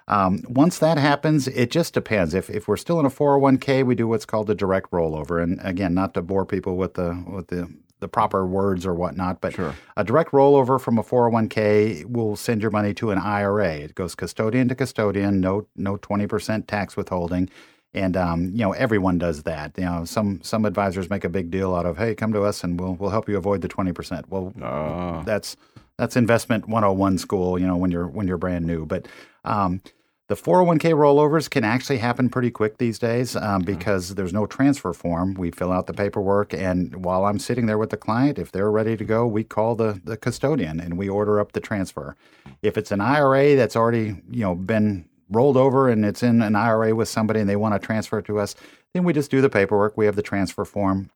Um, 0.08 0.44
once 0.48 0.78
that 0.78 0.98
happens, 0.98 1.48
it 1.48 1.70
just 1.70 1.94
depends. 1.94 2.34
If, 2.34 2.48
if 2.48 2.68
we're 2.68 2.76
still 2.76 3.00
in 3.00 3.06
a 3.06 3.10
401k, 3.10 3.84
we 3.84 3.94
do 3.94 4.06
what's 4.06 4.24
called 4.24 4.48
a 4.50 4.54
direct 4.54 4.90
rollover. 4.92 5.42
And 5.42 5.58
again, 5.62 5.94
not 5.94 6.14
to 6.14 6.22
bore 6.22 6.46
people 6.46 6.76
with 6.76 6.94
the 6.94 7.24
with 7.26 7.48
the, 7.48 7.68
the 7.98 8.06
proper 8.06 8.46
words 8.46 8.86
or 8.86 8.94
whatnot, 8.94 9.40
but 9.40 9.54
sure. 9.54 9.74
a 9.96 10.04
direct 10.04 10.30
rollover 10.30 10.80
from 10.80 10.98
a 10.98 11.02
401k 11.02 12.04
will 12.04 12.36
send 12.36 12.62
your 12.62 12.70
money 12.70 12.94
to 12.94 13.10
an 13.10 13.18
IRA. 13.18 13.74
It 13.78 13.94
goes 13.96 14.14
custodian 14.14 14.68
to 14.68 14.76
custodian, 14.76 15.40
no 15.40 15.66
no 15.74 15.96
20% 15.96 16.66
tax 16.68 16.96
withholding. 16.96 17.50
And 17.96 18.16
um, 18.16 18.50
you 18.52 18.58
know 18.58 18.72
everyone 18.72 19.18
does 19.18 19.42
that. 19.44 19.72
You 19.76 19.84
know 19.84 20.04
some 20.04 20.40
some 20.42 20.64
advisors 20.64 21.10
make 21.10 21.24
a 21.24 21.28
big 21.28 21.50
deal 21.50 21.74
out 21.74 21.86
of 21.86 21.96
hey 21.96 22.14
come 22.14 22.32
to 22.34 22.42
us 22.42 22.62
and 22.62 22.78
we'll 22.78 22.94
we'll 22.94 23.10
help 23.10 23.28
you 23.28 23.36
avoid 23.36 23.62
the 23.62 23.68
twenty 23.68 23.92
percent. 23.92 24.28
Well, 24.28 24.52
uh. 24.62 25.22
that's 25.24 25.56
that's 25.96 26.14
investment 26.14 26.68
101 26.68 27.18
school. 27.18 27.58
You 27.58 27.66
know 27.66 27.76
when 27.76 27.90
you're 27.90 28.06
when 28.06 28.28
you're 28.28 28.36
brand 28.36 28.66
new. 28.66 28.84
But 28.84 29.08
um, 29.44 29.80
the 30.28 30.34
401k 30.34 30.92
rollovers 30.92 31.48
can 31.48 31.62
actually 31.62 31.98
happen 31.98 32.28
pretty 32.28 32.50
quick 32.50 32.78
these 32.78 32.98
days 32.98 33.36
um, 33.36 33.62
because 33.62 34.16
there's 34.16 34.32
no 34.32 34.44
transfer 34.44 34.92
form. 34.92 35.34
We 35.34 35.52
fill 35.52 35.70
out 35.70 35.86
the 35.86 35.94
paperwork, 35.94 36.52
and 36.52 37.04
while 37.04 37.24
I'm 37.26 37.38
sitting 37.38 37.66
there 37.66 37.78
with 37.78 37.90
the 37.90 37.96
client, 37.96 38.36
if 38.36 38.50
they're 38.50 38.70
ready 38.70 38.96
to 38.96 39.04
go, 39.04 39.24
we 39.24 39.44
call 39.44 39.76
the, 39.76 40.00
the 40.02 40.16
custodian 40.16 40.80
and 40.80 40.98
we 40.98 41.08
order 41.08 41.38
up 41.38 41.52
the 41.52 41.60
transfer. 41.60 42.16
If 42.60 42.76
it's 42.76 42.90
an 42.90 43.00
IRA 43.00 43.54
that's 43.54 43.76
already 43.76 44.20
you 44.28 44.40
know 44.40 44.56
been 44.56 45.08
rolled 45.30 45.56
over 45.56 45.88
and 45.88 46.04
it's 46.04 46.22
in 46.22 46.42
an 46.42 46.54
IRA 46.54 46.94
with 46.94 47.08
somebody 47.08 47.40
and 47.40 47.48
they 47.48 47.56
want 47.56 47.80
to 47.80 47.84
transfer 47.84 48.18
it 48.18 48.26
to 48.26 48.38
us, 48.38 48.54
then 48.92 49.04
we 49.04 49.12
just 49.12 49.30
do 49.30 49.40
the 49.40 49.50
paperwork. 49.50 49.96
We 49.96 50.06
have 50.06 50.16
the 50.16 50.22
transfer 50.22 50.64
form. 50.64 51.10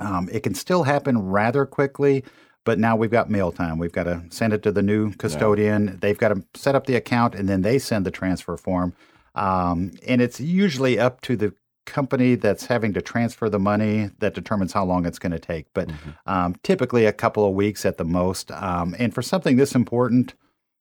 Um, 0.00 0.28
it 0.30 0.42
can 0.42 0.54
still 0.54 0.82
happen 0.82 1.18
rather 1.18 1.64
quickly, 1.64 2.24
but 2.64 2.78
now 2.78 2.96
we've 2.96 3.10
got 3.10 3.30
mail 3.30 3.52
time. 3.52 3.78
We've 3.78 3.92
got 3.92 4.04
to 4.04 4.24
send 4.30 4.52
it 4.52 4.62
to 4.64 4.72
the 4.72 4.82
new 4.82 5.12
custodian. 5.14 5.86
Yeah. 5.86 5.94
They've 6.00 6.18
got 6.18 6.28
to 6.28 6.44
set 6.54 6.74
up 6.74 6.86
the 6.86 6.96
account 6.96 7.34
and 7.34 7.48
then 7.48 7.62
they 7.62 7.78
send 7.78 8.04
the 8.04 8.10
transfer 8.10 8.56
form. 8.56 8.94
Um, 9.34 9.92
and 10.06 10.20
it's 10.20 10.40
usually 10.40 10.98
up 10.98 11.20
to 11.22 11.36
the 11.36 11.54
company 11.86 12.34
that's 12.34 12.66
having 12.66 12.92
to 12.92 13.00
transfer 13.00 13.48
the 13.48 13.58
money 13.58 14.10
that 14.18 14.34
determines 14.34 14.72
how 14.72 14.84
long 14.84 15.06
it's 15.06 15.18
going 15.18 15.32
to 15.32 15.38
take. 15.38 15.66
But 15.72 15.88
mm-hmm. 15.88 16.10
um, 16.26 16.56
typically 16.62 17.06
a 17.06 17.12
couple 17.12 17.46
of 17.46 17.54
weeks 17.54 17.86
at 17.86 17.96
the 17.96 18.04
most. 18.04 18.50
Um, 18.50 18.94
and 18.98 19.14
for 19.14 19.22
something 19.22 19.56
this 19.56 19.74
important, 19.74 20.34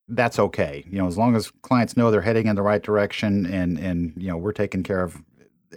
that's 0.07 0.39
okay. 0.39 0.85
You 0.89 0.99
know, 0.99 1.07
as 1.07 1.17
long 1.17 1.35
as 1.35 1.51
clients 1.61 1.97
know 1.97 2.11
they're 2.11 2.21
heading 2.21 2.47
in 2.47 2.55
the 2.55 2.61
right 2.61 2.81
direction 2.81 3.45
and 3.45 3.77
and 3.77 4.13
you 4.17 4.27
know 4.27 4.37
we're 4.37 4.51
taking 4.51 4.83
care 4.83 5.01
of 5.01 5.21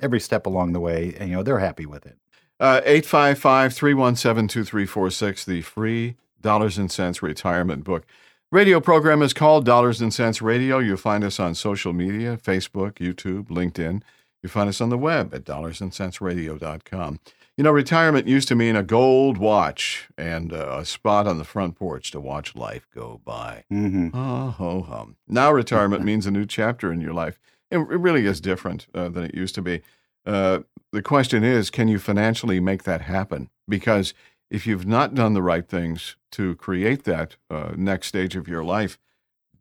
every 0.03 0.21
step 0.21 0.47
along 0.47 0.73
the 0.73 0.81
way, 0.81 1.15
and 1.19 1.31
you 1.31 1.37
know 1.37 1.43
they're 1.43 1.59
happy 1.59 1.87
with 1.87 2.07
it. 2.07 2.17
Uh, 2.61 2.81
855 2.85 3.73
317 3.73 4.49
2346, 4.49 5.45
the 5.45 5.63
free 5.63 6.17
Dollars 6.41 6.79
and 6.79 6.91
Sense 6.91 7.23
Retirement 7.23 7.85
Book. 7.85 8.05
Radio 8.51 8.81
program 8.81 9.23
is 9.23 9.35
called 9.35 9.65
Dollars 9.65 10.01
and 10.01 10.13
Sense 10.13 10.41
Radio. 10.41 10.79
You'll 10.79 10.97
find 10.97 11.23
us 11.23 11.39
on 11.39 11.55
social 11.55 11.93
media 11.93 12.37
Facebook, 12.37 12.95
YouTube, 12.95 13.49
LinkedIn. 13.49 14.03
You 14.43 14.49
find 14.49 14.69
us 14.69 14.81
on 14.81 14.89
the 14.89 14.99
web 14.99 15.35
at 15.35 15.45
dollarsandcentsradio.com. 15.45 17.21
You 17.59 17.65
know, 17.65 17.73
retirement 17.73 18.29
used 18.29 18.47
to 18.49 18.55
mean 18.55 18.77
a 18.77 18.85
gold 18.85 19.37
watch 19.37 20.09
and 20.17 20.53
uh, 20.53 20.77
a 20.79 20.85
spot 20.85 21.27
on 21.27 21.39
the 21.39 21.45
front 21.45 21.75
porch 21.75 22.13
to 22.13 22.21
watch 22.21 22.55
life 22.55 22.87
go 22.95 23.21
by. 23.25 23.65
Mm-hmm. 23.73 24.11
Oh, 24.15 24.51
ho, 24.51 24.83
hum. 24.83 25.17
Now 25.27 25.51
retirement 25.51 26.05
means 26.05 26.25
a 26.25 26.31
new 26.31 26.47
chapter 26.47 26.93
in 26.93 27.01
your 27.01 27.13
life. 27.13 27.41
It, 27.73 27.79
really 27.79 28.27
is 28.27 28.41
different 28.41 28.87
uh, 28.95 29.09
than 29.09 29.25
it 29.25 29.35
used 29.35 29.57
to 29.57 29.63
be. 29.63 29.83
Uh, 30.25 30.61
the 30.93 31.03
question 31.03 31.43
is, 31.43 31.69
can 31.69 31.89
you 31.89 31.99
financially 31.99 32.61
make 32.61 32.85
that 32.85 33.01
happen? 33.01 33.51
Because 33.69 34.15
if 34.53 34.65
you've 34.65 34.87
not 34.87 35.17
done 35.17 35.35
the 35.35 35.43
right 35.43 35.67
things 35.67 36.15
to 36.31 36.55
create 36.55 37.03
that 37.05 37.35
uh, 37.51 37.73
next 37.77 38.07
stage 38.07 38.37
of 38.37 38.47
your 38.47 38.63
life, 38.63 39.01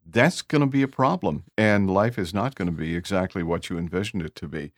that's 0.05 0.43
going 0.43 0.61
to 0.61 0.67
be 0.67 0.83
a 0.83 0.87
problem, 0.87 1.45
and 1.57 1.89
life 1.89 2.19
is 2.19 2.31
not 2.31 2.53
going 2.53 2.67
to 2.67 2.71
be 2.71 2.95
exactly 2.95 3.41
what 3.41 3.71
you 3.71 3.79
envisioned 3.79 4.21
it 4.21 4.35
to 4.35 4.47
be. 4.47 4.71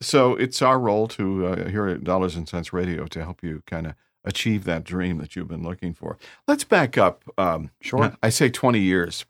So 0.00 0.34
it's 0.34 0.60
our 0.62 0.78
role 0.78 1.08
to 1.08 1.46
uh, 1.46 1.68
here 1.68 1.86
at 1.86 2.04
Dollars 2.04 2.36
and 2.36 2.48
Sense 2.48 2.72
Radio 2.72 3.06
to 3.06 3.22
help 3.22 3.42
you 3.42 3.62
kind 3.66 3.86
of 3.86 3.94
achieve 4.24 4.64
that 4.64 4.84
dream 4.84 5.18
that 5.18 5.36
you've 5.36 5.48
been 5.48 5.62
looking 5.62 5.94
for. 5.94 6.18
Let's 6.48 6.64
back 6.64 6.96
up. 6.98 7.22
Um, 7.38 7.70
Sure. 7.80 8.16
I 8.22 8.28
say 8.30 8.48
20 8.48 8.80
years. 8.80 9.24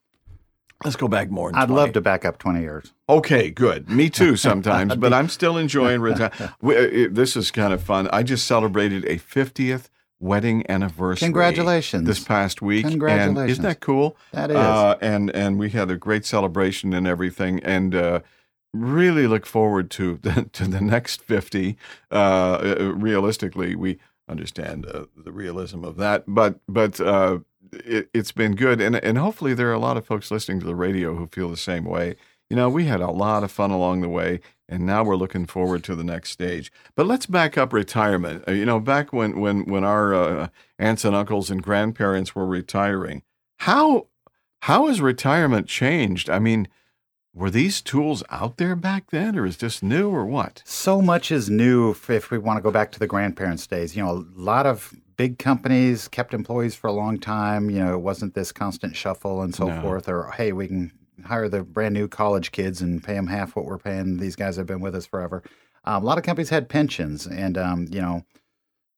Let's 0.85 0.97
go 0.97 1.09
back 1.09 1.31
more. 1.31 1.51
Than 1.51 1.61
I'd 1.61 1.67
20. 1.69 1.81
love 1.81 1.93
to 1.95 2.01
back 2.01 2.25
up 2.25 2.39
20 2.39 2.61
years. 2.61 2.93
Okay, 3.09 3.51
good. 3.51 3.89
Me 3.89 4.11
too 4.11 4.37
sometimes, 4.49 4.97
but 4.97 5.13
I'm 5.13 5.29
still 5.29 5.57
enjoying 5.57 6.01
retirement. 6.03 6.53
This 7.15 7.37
is 7.37 7.51
kind 7.51 7.73
of 7.73 7.83
fun. 7.83 8.09
I 8.13 8.23
just 8.23 8.47
celebrated 8.47 9.05
a 9.07 9.17
50th 9.17 9.89
wedding 10.21 10.65
anniversary. 10.69 11.27
Congratulations. 11.27 12.07
This 12.07 12.23
past 12.23 12.61
week. 12.63 12.85
And 12.85 12.93
Congratulations. 12.93 13.51
isn't 13.53 13.65
that 13.65 13.81
cool? 13.81 14.17
That 14.33 14.51
is. 14.51 14.57
Uh, 14.57 14.97
and 15.01 15.31
and 15.31 15.59
we 15.59 15.71
had 15.71 15.91
a 15.91 15.97
great 15.97 16.25
celebration 16.27 16.93
and 16.93 17.07
everything, 17.07 17.61
and 17.65 17.95
uh, 17.95 18.21
really 18.75 19.27
look 19.27 19.47
forward 19.47 19.91
to 19.93 20.19
the, 20.23 20.49
to 20.53 20.67
the 20.67 20.81
next 20.81 21.23
50. 21.23 21.77
Uh, 22.11 22.15
uh, 22.15 22.93
realistically, 22.95 23.75
we 23.75 23.99
understand 24.29 24.87
uh, 24.87 25.05
the 25.17 25.33
realism 25.33 25.85
of 25.85 25.97
that, 25.97 26.25
but 26.27 26.59
but 26.69 27.01
uh, 27.01 27.39
it, 27.73 28.09
it's 28.13 28.33
been 28.33 28.55
good, 28.55 28.81
and 28.81 28.97
and 28.97 29.19
hopefully 29.19 29.55
there 29.55 29.71
are 29.71 29.75
a 29.75 29.79
lot 29.79 29.97
of 29.97 30.07
folks 30.07 30.31
listening 30.31 30.61
to 30.61 30.67
the 30.67 30.75
radio 30.75 31.15
who 31.15 31.27
feel 31.29 31.49
the 31.49 31.57
same 31.57 31.85
way. 31.85 32.17
You 32.51 32.57
know, 32.57 32.69
we 32.69 32.85
had 32.85 33.01
a 33.01 33.11
lot 33.11 33.43
of 33.43 33.51
fun 33.51 33.71
along 33.71 34.03
the 34.03 34.09
way, 34.09 34.41
and 34.69 34.85
now 34.85 35.03
we're 35.03 35.17
looking 35.17 35.47
forward 35.47 35.83
to 35.85 35.95
the 35.95 36.05
next 36.05 36.31
stage. 36.31 36.71
But 36.95 37.07
let's 37.07 37.27
back 37.27 37.57
up 37.57 37.73
retirement. 37.73 38.45
Uh, 38.47 38.53
you 38.53 38.65
know, 38.65 38.81
back 38.81 39.13
when 39.13 39.41
when 39.41 39.65
when 39.67 39.85
our 39.85 40.15
uh, 40.15 40.49
aunts 40.79 41.05
and 41.05 41.15
uncles 41.15 41.51
and 41.51 41.63
grandparents 41.63 42.35
were 42.35 42.47
retiring, 42.47 43.23
how 43.61 44.09
how 44.63 44.87
has 44.87 45.01
retirement 45.01 45.69
changed? 45.69 46.31
I 46.31 46.39
mean, 46.39 46.69
were 47.35 47.51
these 47.51 47.81
tools 47.83 48.23
out 48.31 48.57
there 48.59 48.77
back 48.77 49.11
then, 49.11 49.37
or 49.37 49.45
is 49.45 49.57
this 49.57 49.83
new, 49.83 50.09
or 50.09 50.25
what? 50.25 50.63
So 50.65 51.03
much 51.03 51.33
is 51.33 51.51
new 51.51 51.91
if, 51.91 52.09
if 52.09 52.31
we 52.31 52.39
want 52.39 52.59
to 52.59 52.63
go 52.63 52.71
back 52.71 52.93
to 52.93 52.99
the 52.99 53.07
grandparents' 53.09 53.67
days. 53.67 53.97
You 53.97 54.05
know, 54.05 54.11
a 54.13 54.25
lot 54.41 54.67
of 54.67 54.95
big 55.17 55.39
companies 55.39 56.07
kept 56.09 56.33
employees 56.33 56.75
for 56.75 56.87
a 56.87 56.93
long 56.93 57.19
time. 57.19 57.71
You 57.71 57.81
know, 57.85 57.95
it 57.95 58.01
wasn't 58.01 58.35
this 58.35 58.53
constant 58.53 58.95
shuffle 58.97 59.43
and 59.43 59.55
so 59.55 59.67
No. 59.67 59.81
forth, 59.83 60.09
or 60.09 60.31
hey, 60.37 60.53
we 60.53 60.69
can 60.69 60.93
hire 61.25 61.49
the 61.49 61.63
brand 61.63 61.95
new 61.95 62.07
college 62.09 62.53
kids 62.53 62.81
and 62.81 63.03
pay 63.03 63.15
them 63.15 63.27
half 63.29 63.57
what 63.57 63.65
we're 63.65 63.79
paying 63.79 64.19
these 64.19 64.37
guys 64.37 64.57
have 64.57 64.67
been 64.67 64.81
with 64.81 64.95
us 64.95 65.07
forever. 65.07 65.43
Um, 65.85 66.03
a 66.03 66.07
lot 66.07 66.19
of 66.19 66.25
companies 66.25 66.51
had 66.51 66.69
pensions, 66.69 67.27
and 67.27 67.59
um, 67.59 67.87
you 67.91 68.01
know, 68.01 68.25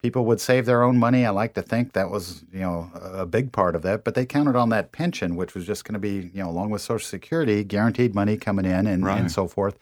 people 0.06 0.24
would 0.24 0.40
save 0.40 0.66
their 0.66 0.82
own 0.84 0.98
money. 0.98 1.26
I 1.26 1.30
like 1.30 1.54
to 1.54 1.62
think 1.62 1.92
that 1.94 2.10
was 2.10 2.44
you 2.52 2.60
know 2.60 2.90
a 2.94 3.26
big 3.26 3.50
part 3.50 3.74
of 3.74 3.82
that, 3.82 4.04
but 4.04 4.14
they 4.14 4.24
counted 4.24 4.54
on 4.56 4.68
that 4.68 4.92
pension, 4.92 5.34
which 5.36 5.54
was 5.54 5.66
just 5.66 5.84
going 5.84 5.94
to 5.94 5.98
be 5.98 6.30
you 6.32 6.42
know 6.42 6.48
along 6.50 6.70
with 6.70 6.80
Social 6.82 7.06
Security, 7.06 7.64
guaranteed 7.64 8.14
money 8.14 8.36
coming 8.36 8.64
in 8.64 8.86
and, 8.86 9.04
Right. 9.04 9.18
and 9.18 9.32
so 9.32 9.48
forth, 9.48 9.78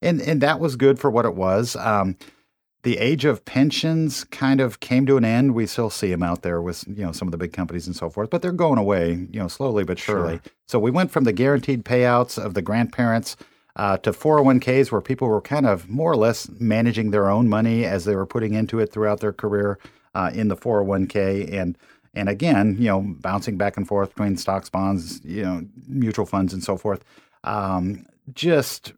and 0.00 0.20
and 0.20 0.40
that 0.40 0.60
was 0.60 0.76
good 0.76 0.98
for 0.98 1.10
what 1.10 1.24
it 1.24 1.34
was. 1.34 1.74
Um, 1.76 2.16
the 2.84 2.98
age 2.98 3.24
of 3.24 3.44
pensions 3.46 4.24
kind 4.24 4.60
of 4.60 4.78
came 4.78 5.06
to 5.06 5.16
an 5.16 5.24
end. 5.24 5.54
We 5.54 5.66
still 5.66 5.88
see 5.90 6.10
them 6.10 6.22
out 6.22 6.42
there 6.42 6.60
with 6.62 6.84
you 6.86 7.04
know 7.04 7.12
some 7.12 7.26
of 7.28 7.32
the 7.32 7.38
big 7.38 7.52
companies 7.52 7.86
and 7.86 7.96
so 7.96 8.08
forth, 8.10 8.30
but 8.30 8.42
they're 8.42 8.52
going 8.52 8.78
away, 8.78 9.26
you 9.30 9.40
know, 9.40 9.48
slowly 9.48 9.84
but 9.84 9.98
surely. 9.98 10.34
Sure. 10.34 10.52
So 10.68 10.78
we 10.78 10.90
went 10.90 11.10
from 11.10 11.24
the 11.24 11.32
guaranteed 11.32 11.84
payouts 11.84 12.38
of 12.42 12.54
the 12.54 12.62
grandparents 12.62 13.36
uh, 13.76 13.96
to 13.98 14.12
401ks, 14.12 14.92
where 14.92 15.00
people 15.00 15.28
were 15.28 15.40
kind 15.40 15.66
of 15.66 15.88
more 15.88 16.12
or 16.12 16.16
less 16.16 16.48
managing 16.60 17.10
their 17.10 17.28
own 17.28 17.48
money 17.48 17.84
as 17.84 18.04
they 18.04 18.14
were 18.14 18.26
putting 18.26 18.54
into 18.54 18.78
it 18.78 18.92
throughout 18.92 19.20
their 19.20 19.32
career 19.32 19.78
uh, 20.14 20.30
in 20.34 20.48
the 20.48 20.56
401k, 20.56 21.52
and 21.52 21.76
and 22.16 22.28
again, 22.28 22.76
you 22.78 22.86
know, 22.86 23.00
bouncing 23.00 23.56
back 23.56 23.76
and 23.76 23.88
forth 23.88 24.10
between 24.10 24.36
stocks, 24.36 24.70
bonds, 24.70 25.20
you 25.24 25.42
know, 25.42 25.64
mutual 25.88 26.26
funds, 26.26 26.52
and 26.52 26.62
so 26.62 26.76
forth. 26.76 27.04
Um, 27.42 28.06
just 28.32 28.92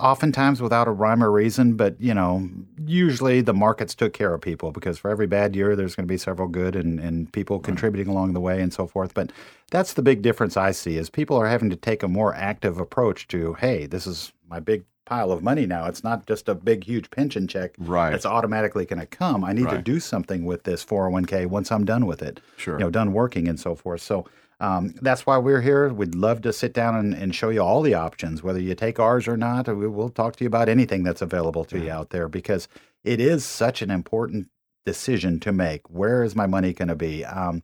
oftentimes 0.00 0.62
without 0.62 0.88
a 0.88 0.90
rhyme 0.90 1.22
or 1.22 1.30
reason, 1.30 1.74
but 1.74 2.00
you 2.00 2.14
know, 2.14 2.48
usually 2.86 3.40
the 3.40 3.52
markets 3.52 3.94
took 3.94 4.12
care 4.12 4.32
of 4.32 4.40
people 4.40 4.72
because 4.72 4.98
for 4.98 5.10
every 5.10 5.26
bad 5.26 5.54
year, 5.54 5.76
there's 5.76 5.94
going 5.94 6.06
to 6.06 6.12
be 6.12 6.18
several 6.18 6.48
good 6.48 6.74
and, 6.74 6.98
and 6.98 7.32
people 7.32 7.58
contributing 7.58 8.10
along 8.10 8.32
the 8.32 8.40
way 8.40 8.62
and 8.62 8.72
so 8.72 8.86
forth. 8.86 9.12
But 9.12 9.30
that's 9.70 9.92
the 9.92 10.02
big 10.02 10.22
difference 10.22 10.56
I 10.56 10.70
see 10.70 10.96
is 10.96 11.10
people 11.10 11.36
are 11.36 11.48
having 11.48 11.70
to 11.70 11.76
take 11.76 12.02
a 12.02 12.08
more 12.08 12.34
active 12.34 12.78
approach 12.78 13.28
to, 13.28 13.54
hey, 13.54 13.86
this 13.86 14.06
is 14.06 14.32
my 14.48 14.58
big 14.60 14.84
pile 15.08 15.32
of 15.32 15.42
money 15.42 15.64
now. 15.66 15.86
It's 15.86 16.04
not 16.04 16.26
just 16.26 16.48
a 16.48 16.54
big, 16.54 16.84
huge 16.84 17.10
pension 17.10 17.48
check 17.48 17.72
Right. 17.78 18.10
that's 18.10 18.26
automatically 18.26 18.84
going 18.84 19.00
to 19.00 19.06
come. 19.06 19.42
I 19.42 19.52
need 19.54 19.68
to 19.70 19.80
do 19.80 19.98
something 20.00 20.44
with 20.44 20.64
this 20.64 20.84
401k 20.84 21.46
once 21.46 21.72
I'm 21.72 21.84
done 21.86 22.04
with 22.06 22.22
it 22.22 22.40
Sure. 22.58 22.74
you 22.78 22.84
know, 22.84 22.90
done 22.90 23.12
working 23.14 23.48
and 23.48 23.58
so 23.58 23.74
forth. 23.74 24.02
So 24.02 24.26
um, 24.60 24.92
that's 25.00 25.24
why 25.24 25.38
we're 25.38 25.62
here. 25.62 25.88
We'd 25.88 26.14
love 26.14 26.42
to 26.42 26.52
sit 26.52 26.74
down 26.74 26.94
and, 26.96 27.14
and 27.14 27.34
show 27.34 27.48
you 27.48 27.60
all 27.62 27.80
the 27.80 27.94
options, 27.94 28.42
whether 28.42 28.60
you 28.60 28.74
take 28.74 28.98
ours 29.00 29.26
or 29.28 29.36
not. 29.36 29.66
We, 29.68 29.86
we'll 29.86 30.08
talk 30.10 30.36
to 30.36 30.44
you 30.44 30.48
about 30.48 30.68
anything 30.68 31.04
that's 31.04 31.22
available 31.22 31.64
to 31.66 31.78
you 31.78 31.90
out 31.90 32.10
there 32.10 32.28
because 32.28 32.68
it 33.04 33.18
is 33.20 33.44
such 33.44 33.80
an 33.82 33.90
important 33.90 34.48
decision 34.84 35.40
to 35.40 35.52
make. 35.52 35.88
Where 35.88 36.22
is 36.22 36.34
my 36.36 36.46
money 36.46 36.72
going 36.74 36.88
to 36.88 36.96
be? 36.96 37.24
Um, 37.24 37.62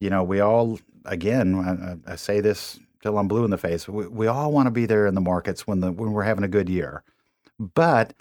you 0.00 0.10
know, 0.10 0.22
we 0.22 0.38
all, 0.40 0.78
again, 1.06 2.00
I- 2.06 2.12
I 2.12 2.16
say 2.16 2.40
this 2.40 2.78
till 3.04 3.18
I'm 3.18 3.28
blue 3.28 3.44
in 3.44 3.50
the 3.50 3.58
face. 3.58 3.86
We, 3.86 4.06
we 4.06 4.26
all 4.26 4.50
want 4.50 4.66
to 4.66 4.70
be 4.70 4.86
there 4.86 5.06
in 5.06 5.14
the 5.14 5.20
markets 5.20 5.66
when 5.66 5.80
the 5.80 5.92
when 5.92 6.12
we're 6.12 6.22
having 6.22 6.42
a 6.42 6.48
good 6.48 6.70
year, 6.70 7.04
but 7.58 8.14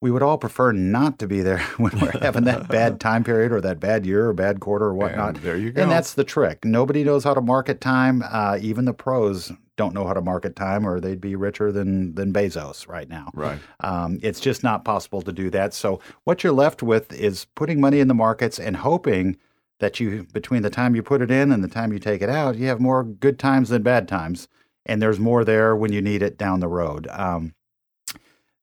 we 0.00 0.12
would 0.12 0.22
all 0.22 0.38
prefer 0.38 0.70
not 0.70 1.18
to 1.18 1.26
be 1.26 1.42
there 1.42 1.58
when 1.76 1.98
we're 1.98 2.12
having 2.22 2.44
that 2.44 2.68
bad 2.68 3.00
time 3.00 3.24
period 3.24 3.50
or 3.50 3.60
that 3.60 3.80
bad 3.80 4.06
year 4.06 4.28
or 4.28 4.32
bad 4.32 4.60
quarter 4.60 4.86
or 4.86 4.94
whatnot. 4.94 5.34
And 5.34 5.38
there 5.38 5.56
you 5.56 5.72
go. 5.72 5.82
And 5.82 5.90
that's 5.90 6.14
the 6.14 6.22
trick. 6.22 6.64
Nobody 6.64 7.02
knows 7.02 7.24
how 7.24 7.34
to 7.34 7.40
market 7.40 7.80
time. 7.80 8.22
Uh, 8.30 8.58
even 8.60 8.84
the 8.84 8.94
pros 8.94 9.50
don't 9.76 9.92
know 9.92 10.06
how 10.06 10.12
to 10.12 10.20
market 10.20 10.54
time, 10.54 10.86
or 10.86 11.00
they'd 11.00 11.20
be 11.20 11.34
richer 11.34 11.72
than 11.72 12.14
than 12.14 12.32
Bezos 12.32 12.86
right 12.86 13.08
now. 13.08 13.32
right. 13.34 13.58
Um, 13.80 14.20
it's 14.22 14.38
just 14.38 14.62
not 14.62 14.84
possible 14.84 15.20
to 15.22 15.32
do 15.32 15.50
that. 15.50 15.74
So 15.74 16.00
what 16.22 16.44
you're 16.44 16.52
left 16.52 16.80
with 16.80 17.12
is 17.12 17.46
putting 17.56 17.80
money 17.80 17.98
in 17.98 18.06
the 18.06 18.14
markets 18.14 18.60
and 18.60 18.76
hoping 18.76 19.36
that 19.80 20.00
you, 20.00 20.26
between 20.32 20.62
the 20.62 20.70
time 20.70 20.94
you 20.94 21.02
put 21.02 21.22
it 21.22 21.30
in 21.30 21.52
and 21.52 21.62
the 21.62 21.68
time 21.68 21.92
you 21.92 21.98
take 21.98 22.22
it 22.22 22.30
out, 22.30 22.56
you 22.56 22.66
have 22.66 22.80
more 22.80 23.04
good 23.04 23.38
times 23.38 23.68
than 23.68 23.82
bad 23.82 24.08
times, 24.08 24.48
and 24.86 25.00
there's 25.00 25.20
more 25.20 25.44
there 25.44 25.76
when 25.76 25.92
you 25.92 26.02
need 26.02 26.22
it 26.22 26.38
down 26.38 26.60
the 26.60 26.68
road. 26.68 27.06
Um, 27.10 27.54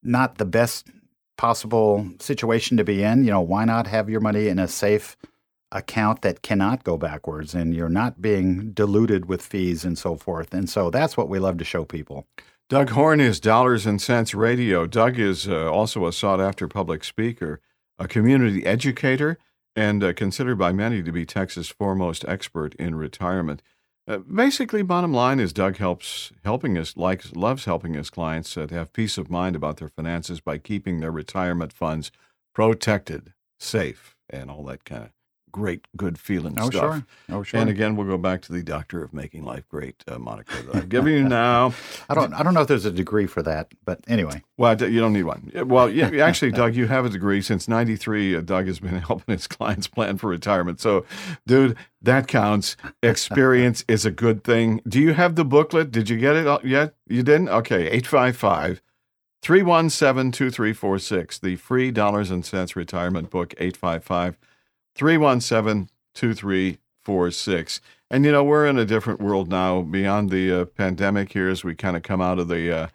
not 0.03 0.37
the 0.37 0.45
best 0.45 0.87
possible 1.37 2.09
situation 2.19 2.77
to 2.77 2.83
be 2.83 3.03
in. 3.03 3.23
You 3.23 3.31
know, 3.31 3.41
why 3.41 3.65
not 3.65 3.87
have 3.87 4.09
your 4.09 4.21
money 4.21 4.47
in 4.47 4.59
a 4.59 4.67
safe 4.67 5.17
account 5.71 6.21
that 6.21 6.41
cannot 6.41 6.83
go 6.83 6.97
backwards 6.97 7.53
and 7.53 7.75
you're 7.75 7.89
not 7.89 8.21
being 8.21 8.71
diluted 8.71 9.25
with 9.25 9.41
fees 9.41 9.83
and 9.83 9.97
so 9.97 10.15
forth. 10.15 10.53
And 10.53 10.69
so 10.69 10.89
that's 10.89 11.17
what 11.17 11.27
we 11.27 11.39
love 11.39 11.57
to 11.57 11.65
show 11.65 11.83
people. 11.83 12.27
Doug 12.69 12.91
Horn 12.91 13.19
is 13.19 13.39
Dollars 13.39 13.85
and 13.85 14.01
Sense 14.01 14.33
Radio. 14.33 14.87
Doug 14.87 15.19
is 15.19 15.47
uh, 15.47 15.71
also 15.71 16.07
a 16.07 16.13
sought 16.13 16.39
after 16.39 16.67
public 16.67 17.03
speaker, 17.03 17.59
a 17.99 18.07
community 18.07 18.65
educator, 18.65 19.37
and 19.75 20.03
uh, 20.03 20.13
considered 20.13 20.57
by 20.57 20.71
many 20.71 21.03
to 21.03 21.11
be 21.11 21.25
Texas' 21.25 21.69
foremost 21.69 22.25
expert 22.27 22.73
in 22.75 22.95
retirement. 22.95 23.61
Uh, 24.07 24.17
basically, 24.19 24.83
bottom 24.83 25.13
line 25.13 25.39
is 25.39 25.51
Doug 25.51 25.77
helps 25.77 26.31
helping 26.43 26.77
us 26.77 26.95
likes 26.95 27.35
loves 27.35 27.65
helping 27.65 27.95
his 27.95 28.09
clients 28.09 28.55
uh, 28.55 28.67
to 28.67 28.75
have 28.75 28.93
peace 28.93 29.17
of 29.17 29.29
mind 29.29 29.55
about 29.55 29.77
their 29.77 29.89
finances 29.89 30.39
by 30.39 30.57
keeping 30.57 30.99
their 30.99 31.11
retirement 31.11 31.73
funds 31.73 32.11
protected, 32.53 33.33
safe, 33.59 34.15
and 34.29 34.51
all 34.51 34.63
that 34.65 34.85
kind 34.85 35.03
of 35.03 35.14
great, 35.55 35.87
good 35.95 36.17
feeling 36.19 36.53
Oh, 36.59 36.69
stuff. 36.69 36.81
sure. 36.95 37.05
Oh, 37.29 37.41
sure. 37.41 37.61
And 37.61 37.69
again, 37.69 37.95
we'll 37.95 38.05
go 38.05 38.17
back 38.17 38.41
to 38.41 38.51
the 38.51 38.61
Doctor 38.61 39.01
of 39.01 39.13
Making 39.13 39.45
Life 39.45 39.65
Great 39.69 40.03
uh, 40.05 40.19
moniker 40.19 40.61
that 40.63 40.75
I've 40.75 40.89
given 40.89 41.13
you 41.13 41.23
now. 41.29 41.73
I 42.09 42.13
don't. 42.13 42.33
I 42.33 42.43
don't 42.43 42.53
know 42.53 42.59
if 42.61 42.67
there's 42.67 42.83
a 42.83 42.91
degree 42.91 43.25
for 43.25 43.41
that, 43.43 43.71
but 43.85 44.01
anyway. 44.07 44.43
Well, 44.57 44.75
you 44.81 44.99
don't 44.99 45.13
need 45.13 45.23
one. 45.23 45.49
Well, 45.65 45.89
yeah, 45.89 46.09
actually, 46.25 46.51
Doug, 46.51 46.75
you 46.75 46.87
have 46.87 47.05
a 47.05 47.09
degree. 47.09 47.41
Since 47.41 47.69
'93, 47.69 48.35
uh, 48.35 48.41
Doug 48.41 48.67
has 48.67 48.81
been 48.81 48.97
helping 49.07 49.31
his 49.33 49.47
clients 49.47 49.87
plan 49.87 50.17
for 50.17 50.27
retirement. 50.29 50.81
So, 50.81 51.05
dude, 51.47 51.77
that 52.01 52.27
counts. 52.27 52.75
Experience 53.01 53.85
is 53.87 54.05
a 54.05 54.11
good 54.11 54.43
thing. 54.43 54.81
Do 54.85 54.99
you 54.99 55.13
have 55.13 55.35
the 55.35 55.45
booklet? 55.45 55.89
Did 55.89 56.09
you 56.09 56.17
get 56.17 56.35
it 56.35 56.65
yet? 56.65 56.95
You 57.07 57.23
didn't? 57.23 57.47
Okay, 57.47 57.87
855 57.87 58.81
317 59.41 60.31
2346. 60.33 61.39
The 61.39 61.55
free 61.55 61.91
dollars 61.91 62.29
and 62.29 62.45
sense 62.45 62.75
retirement 62.75 63.29
book, 63.29 63.53
855 63.57 64.37
317 64.95 65.89
2346. 66.13 67.81
And, 68.09 68.23
you 68.25 68.31
know, 68.31 68.43
we're 68.43 68.65
in 68.65 68.77
a 68.77 68.85
different 68.85 69.19
world 69.19 69.49
now 69.49 69.81
beyond 69.81 70.29
the 70.29 70.61
uh, 70.61 70.65
pandemic 70.65 71.33
here 71.33 71.49
as 71.49 71.63
we 71.63 71.75
kind 71.75 71.97
of 71.97 72.03
come 72.03 72.21
out 72.21 72.39
of 72.39 72.47
the. 72.47 72.75
Uh, 72.75 72.87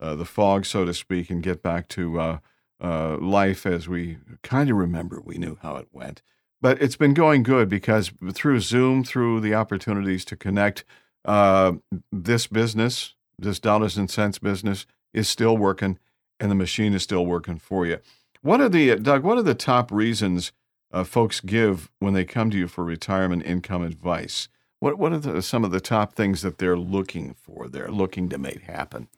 uh, 0.00 0.14
the 0.14 0.24
fog, 0.24 0.64
so 0.64 0.84
to 0.84 0.94
speak, 0.94 1.30
and 1.30 1.42
get 1.42 1.62
back 1.62 1.88
to 1.88 2.20
uh, 2.20 2.38
uh, 2.80 3.16
life 3.18 3.66
as 3.66 3.88
we 3.88 4.18
kind 4.42 4.70
of 4.70 4.76
remember 4.76 5.20
we 5.20 5.38
knew 5.38 5.58
how 5.62 5.76
it 5.76 5.88
went. 5.92 6.22
But 6.60 6.80
it's 6.82 6.96
been 6.96 7.14
going 7.14 7.42
good 7.42 7.68
because 7.68 8.12
through 8.32 8.60
Zoom, 8.60 9.04
through 9.04 9.40
the 9.40 9.54
opportunities 9.54 10.24
to 10.26 10.36
connect, 10.36 10.84
uh, 11.24 11.74
this 12.10 12.46
business, 12.46 13.14
this 13.38 13.60
dollars 13.60 13.96
and 13.96 14.10
sense 14.10 14.38
business, 14.38 14.86
is 15.12 15.28
still 15.28 15.56
working, 15.56 15.98
and 16.40 16.50
the 16.50 16.56
machine 16.56 16.94
is 16.94 17.02
still 17.02 17.26
working 17.26 17.58
for 17.58 17.86
you. 17.86 17.98
What 18.42 18.60
are 18.60 18.68
the 18.68 18.96
Doug? 18.96 19.24
What 19.24 19.38
are 19.38 19.42
the 19.42 19.54
top 19.54 19.90
reasons 19.90 20.52
uh, 20.90 21.04
folks 21.04 21.40
give 21.40 21.90
when 21.98 22.14
they 22.14 22.24
come 22.24 22.50
to 22.50 22.56
you 22.56 22.68
for 22.68 22.84
retirement 22.84 23.44
income 23.44 23.82
advice? 23.82 24.48
What 24.80 24.98
what 24.98 25.12
are 25.12 25.18
the, 25.18 25.42
some 25.42 25.64
of 25.64 25.70
the 25.70 25.80
top 25.80 26.14
things 26.14 26.42
that 26.42 26.58
they're 26.58 26.78
looking 26.78 27.34
for? 27.34 27.68
They're 27.68 27.90
looking 27.90 28.28
to 28.28 28.38
make 28.38 28.62
happen. 28.62 29.08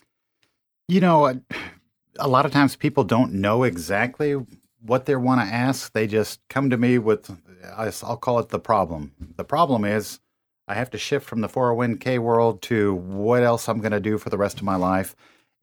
You 0.89 1.01
know, 1.01 1.27
a, 1.27 1.41
a 2.19 2.29
lot 2.29 2.47
of 2.47 2.53
times 2.53 2.77
people 2.77 3.05
don't 3.05 3.35
know 3.35 3.63
exactly 3.63 4.37
what 4.81 5.07
they 5.07 5.17
want 5.17 5.41
to 5.41 5.55
ask. 5.55 5.93
They 5.93 6.07
just 6.07 6.41
come 6.49 6.71
to 6.71 6.77
me 6.77 6.99
with, 6.99 7.31
I'll 7.77 8.17
call 8.17 8.39
it 8.39 8.49
the 8.49 8.59
problem. 8.59 9.13
The 9.37 9.45
problem 9.45 9.85
is 9.85 10.21
I 10.67 10.75
have 10.75 10.91
to 10.91 10.99
shift 10.99 11.27
from 11.27 11.41
the 11.41 11.49
401k 11.49 12.19
world 12.19 12.63
to 12.63 12.95
what 12.95 13.43
else 13.43 13.69
I'm 13.69 13.81
going 13.81 13.93
to 13.93 14.01
do 14.01 14.19
for 14.19 14.31
the 14.31 14.39
rest 14.39 14.59
of 14.59 14.65
my 14.65 14.77
life. 14.77 15.15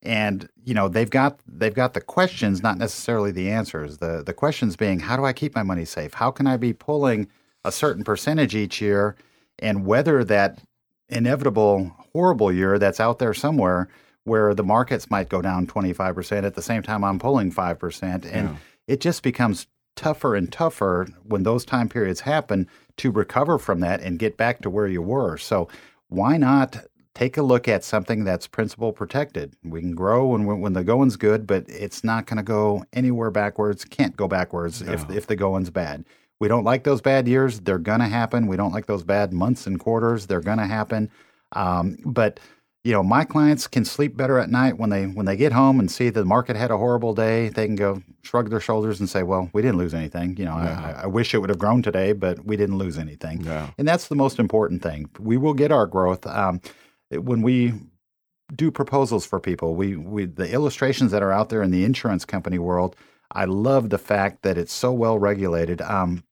And 0.03 0.47
you 0.63 0.73
know 0.73 0.87
they've 0.87 1.09
got 1.09 1.39
they've 1.47 1.73
got 1.73 1.93
the 1.93 2.01
questions, 2.01 2.61
not 2.61 2.77
necessarily 2.77 3.31
the 3.31 3.49
answers. 3.49 3.97
The 3.97 4.23
the 4.25 4.33
questions 4.33 4.75
being, 4.75 4.99
how 4.99 5.17
do 5.17 5.25
I 5.25 5.33
keep 5.33 5.55
my 5.55 5.63
money 5.63 5.85
safe? 5.85 6.13
How 6.13 6.31
can 6.31 6.47
I 6.47 6.55
be 6.57 6.71
pulling 6.71 7.27
a 7.65 7.71
certain 7.71 8.03
percentage 8.03 8.55
each 8.55 8.79
year 8.79 9.15
and 9.59 9.85
whether 9.85 10.23
that 10.23 10.59
inevitable 11.09 11.91
horrible 12.13 12.51
year 12.51 12.79
that's 12.79 12.99
out 12.99 13.19
there 13.19 13.33
somewhere 13.33 13.89
where 14.23 14.53
the 14.53 14.63
markets 14.63 15.09
might 15.09 15.29
go 15.29 15.41
down 15.41 15.65
25% 15.65 16.43
at 16.43 16.53
the 16.53 16.61
same 16.61 16.83
time 16.83 17.03
I'm 17.03 17.19
pulling 17.19 17.51
5% 17.51 18.03
and 18.03 18.23
yeah. 18.25 18.55
it 18.87 18.99
just 18.99 19.23
becomes 19.23 19.67
tougher 19.95 20.35
and 20.35 20.51
tougher 20.51 21.07
when 21.23 21.43
those 21.43 21.65
time 21.65 21.89
periods 21.89 22.21
happen 22.21 22.67
to 22.97 23.11
recover 23.11 23.57
from 23.57 23.79
that 23.81 24.01
and 24.01 24.19
get 24.19 24.37
back 24.37 24.61
to 24.61 24.69
where 24.69 24.87
you 24.87 25.01
were. 25.01 25.37
So 25.37 25.67
why 26.09 26.37
not 26.37 26.85
take 27.17 27.35
a 27.35 27.41
look 27.41 27.67
at 27.67 27.83
something 27.83 28.23
that's 28.23 28.47
principal 28.47 28.93
protected? 28.93 29.55
We 29.63 29.81
can 29.81 29.95
grow 29.95 30.27
when 30.27 30.45
when 30.45 30.73
the 30.73 30.83
going's 30.83 31.15
good, 31.15 31.47
but 31.47 31.65
it's 31.67 32.03
not 32.03 32.27
going 32.27 32.37
to 32.37 32.43
go 32.43 32.85
anywhere 32.93 33.31
backwards. 33.31 33.83
Can't 33.83 34.15
go 34.15 34.27
backwards 34.27 34.81
no. 34.81 34.93
if 34.93 35.09
if 35.09 35.27
the 35.27 35.35
going's 35.35 35.71
bad. 35.71 36.05
We 36.39 36.47
don't 36.47 36.63
like 36.63 36.83
those 36.83 37.01
bad 37.01 37.27
years. 37.27 37.59
They're 37.61 37.79
going 37.79 38.01
to 38.01 38.07
happen. 38.07 38.45
We 38.45 38.57
don't 38.57 38.71
like 38.71 38.85
those 38.85 39.03
bad 39.03 39.33
months 39.33 39.65
and 39.65 39.79
quarters. 39.79 40.27
They're 40.27 40.41
going 40.41 40.59
to 40.59 40.67
happen. 40.67 41.09
Um, 41.53 41.97
but 42.05 42.39
you 42.83 42.93
know, 42.93 43.01
my 43.01 43.25
clients 43.25 43.67
can 43.67 43.83
sleep 43.83 44.15
better 44.15 44.37
at 44.37 44.51
night 44.51 44.77
when 44.77 44.91
they 44.91 45.07
when 45.07 45.25
they 45.25 45.35
get 45.35 45.51
home 45.51 45.79
and 45.79 45.89
see 45.89 46.09
the 46.09 46.23
market 46.23 46.55
had 46.55 46.69
a 46.69 46.77
horrible 46.77 47.15
day. 47.15 47.49
They 47.49 47.65
can 47.65 47.75
go 47.75 48.03
shrug 48.21 48.51
their 48.51 48.59
shoulders 48.59 48.99
and 48.99 49.09
say, 49.09 49.23
"Well, 49.23 49.49
we 49.53 49.63
didn't 49.63 49.79
lose 49.79 49.95
anything. 49.95 50.37
You 50.37 50.45
know, 50.45 50.55
yeah. 50.57 50.99
I, 50.99 51.03
I, 51.03 51.05
wish 51.07 51.33
it 51.33 51.39
would 51.39 51.49
have 51.49 51.59
grown 51.59 51.81
today, 51.81 52.13
but 52.13 52.45
we 52.45 52.55
didn't 52.55 52.77
lose 52.77 52.97
anything." 52.97 53.41
Yeah. 53.41 53.71
And 53.79 53.87
that's 53.87 54.07
the 54.07 54.15
most 54.15 54.37
important 54.37 54.83
thing. 54.83 55.09
We 55.19 55.35
will 55.35 55.55
get 55.55 55.71
our 55.71 55.87
growth 55.87 56.25
um, 56.27 56.61
when 57.11 57.41
we 57.41 57.73
do 58.55 58.71
proposals 58.71 59.25
for 59.25 59.39
people. 59.39 59.75
We 59.75 59.95
we 59.95 60.25
the 60.25 60.51
illustrations 60.51 61.11
that 61.11 61.23
are 61.23 61.31
out 61.31 61.49
there 61.49 61.61
in 61.61 61.71
the 61.71 61.83
insurance 61.83 62.25
company 62.25 62.59
world. 62.59 62.95
I 63.31 63.45
love 63.45 63.89
the 63.89 63.97
fact 63.97 64.43
that 64.43 64.57
it's 64.57 64.73
so 64.73 64.93
well 64.93 65.19
regulated. 65.19 65.81
Um, 65.81 66.23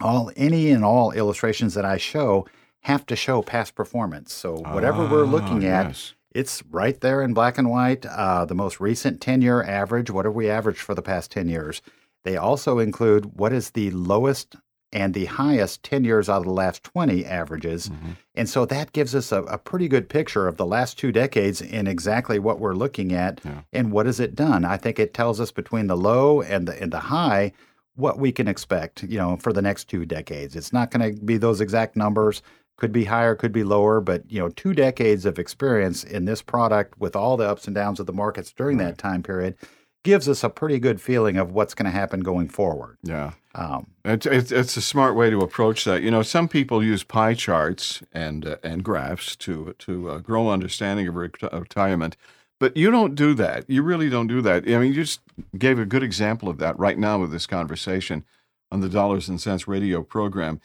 all 0.00 0.32
any 0.36 0.70
and 0.70 0.84
all 0.84 1.12
illustrations 1.12 1.74
that 1.74 1.84
I 1.84 1.96
show 1.96 2.46
have 2.80 3.06
to 3.06 3.16
show 3.16 3.42
past 3.42 3.74
performance. 3.74 4.32
So 4.32 4.56
whatever 4.56 5.06
we're 5.06 5.24
looking 5.24 5.64
ah, 5.66 5.68
at, 5.68 5.86
yes. 5.88 6.14
it's 6.32 6.62
right 6.70 6.98
there 7.00 7.22
in 7.22 7.34
black 7.34 7.58
and 7.58 7.70
white. 7.70 8.06
Uh, 8.06 8.46
the 8.46 8.54
most 8.54 8.80
recent 8.80 9.20
10 9.20 9.42
year 9.42 9.62
average, 9.62 10.10
what 10.10 10.24
have 10.24 10.34
we 10.34 10.48
averaged 10.48 10.80
for 10.80 10.94
the 10.94 11.02
past 11.02 11.30
10 11.30 11.48
years? 11.48 11.82
They 12.24 12.36
also 12.36 12.78
include 12.78 13.38
what 13.38 13.52
is 13.52 13.70
the 13.70 13.90
lowest 13.90 14.56
and 14.92 15.14
the 15.14 15.26
highest 15.26 15.82
10 15.84 16.04
years 16.04 16.28
out 16.28 16.38
of 16.38 16.44
the 16.44 16.52
last 16.52 16.82
20 16.82 17.24
averages. 17.24 17.88
Mm-hmm. 17.88 18.10
And 18.34 18.48
so 18.48 18.64
that 18.66 18.92
gives 18.92 19.14
us 19.14 19.30
a, 19.32 19.42
a, 19.44 19.58
pretty 19.58 19.86
good 19.86 20.08
picture 20.08 20.48
of 20.48 20.56
the 20.56 20.66
last 20.66 20.98
two 20.98 21.12
decades 21.12 21.60
in 21.60 21.86
exactly 21.86 22.38
what 22.38 22.58
we're 22.58 22.74
looking 22.74 23.12
at 23.12 23.40
yeah. 23.44 23.60
and 23.72 23.92
what 23.92 24.06
has 24.06 24.18
it 24.18 24.34
done. 24.34 24.64
I 24.64 24.76
think 24.76 24.98
it 24.98 25.14
tells 25.14 25.40
us 25.40 25.52
between 25.52 25.86
the 25.86 25.96
low 25.96 26.42
and 26.42 26.66
the, 26.66 26.80
and 26.80 26.92
the 26.92 27.00
high 27.00 27.52
what 27.94 28.18
we 28.18 28.32
can 28.32 28.48
expect, 28.48 29.02
you 29.04 29.18
know, 29.18 29.36
for 29.36 29.52
the 29.52 29.62
next 29.62 29.84
two 29.84 30.06
decades. 30.06 30.56
It's 30.56 30.72
not 30.72 30.90
going 30.90 31.14
to 31.14 31.20
be 31.22 31.36
those 31.36 31.60
exact 31.60 31.96
numbers. 31.96 32.42
Could 32.76 32.92
be 32.92 33.04
higher, 33.04 33.34
could 33.34 33.52
be 33.52 33.62
lower, 33.62 34.00
but 34.00 34.24
you 34.30 34.38
know, 34.38 34.48
two 34.48 34.72
decades 34.72 35.26
of 35.26 35.38
experience 35.38 36.02
in 36.02 36.24
this 36.24 36.40
product 36.40 36.98
with 36.98 37.14
all 37.14 37.36
the 37.36 37.48
ups 37.48 37.66
and 37.66 37.74
downs 37.74 38.00
of 38.00 38.06
the 38.06 38.12
markets 38.12 38.52
during 38.52 38.78
right. 38.78 38.86
that 38.86 38.98
time 38.98 39.22
period 39.22 39.54
gives 40.02 40.28
us 40.28 40.42
a 40.42 40.48
pretty 40.48 40.78
good 40.78 41.00
feeling 41.00 41.36
of 41.36 41.52
what's 41.52 41.74
going 41.74 41.84
to 41.84 41.90
happen 41.90 42.20
going 42.20 42.48
forward. 42.48 42.96
Yeah. 43.02 43.32
Um, 43.54 43.88
it's, 44.04 44.26
it's, 44.26 44.52
it's 44.52 44.76
a 44.76 44.80
smart 44.80 45.16
way 45.16 45.28
to 45.30 45.40
approach 45.40 45.84
that. 45.84 46.02
You 46.02 46.10
know, 46.10 46.22
some 46.22 46.48
people 46.48 46.82
use 46.82 47.02
pie 47.02 47.34
charts 47.34 48.02
and 48.12 48.46
uh, 48.46 48.56
and 48.62 48.84
graphs 48.84 49.36
to 49.36 49.74
to 49.80 50.10
uh, 50.10 50.18
grow 50.18 50.48
understanding 50.50 51.08
of 51.08 51.16
retirement. 51.16 52.16
But 52.60 52.76
you 52.76 52.90
don't 52.90 53.14
do 53.14 53.34
that. 53.34 53.68
You 53.68 53.82
really 53.82 54.10
don't 54.10 54.26
do 54.26 54.42
that. 54.42 54.68
I 54.68 54.78
mean, 54.78 54.88
you 54.88 54.94
just 54.94 55.20
gave 55.58 55.78
a 55.78 55.86
good 55.86 56.02
example 56.02 56.48
of 56.48 56.58
that 56.58 56.78
right 56.78 56.98
now 56.98 57.18
with 57.18 57.32
this 57.32 57.46
conversation 57.46 58.24
on 58.70 58.80
the 58.80 58.88
Dollars 58.88 59.28
and 59.28 59.40
Sense 59.40 59.66
radio 59.66 60.02
program. 60.02 60.60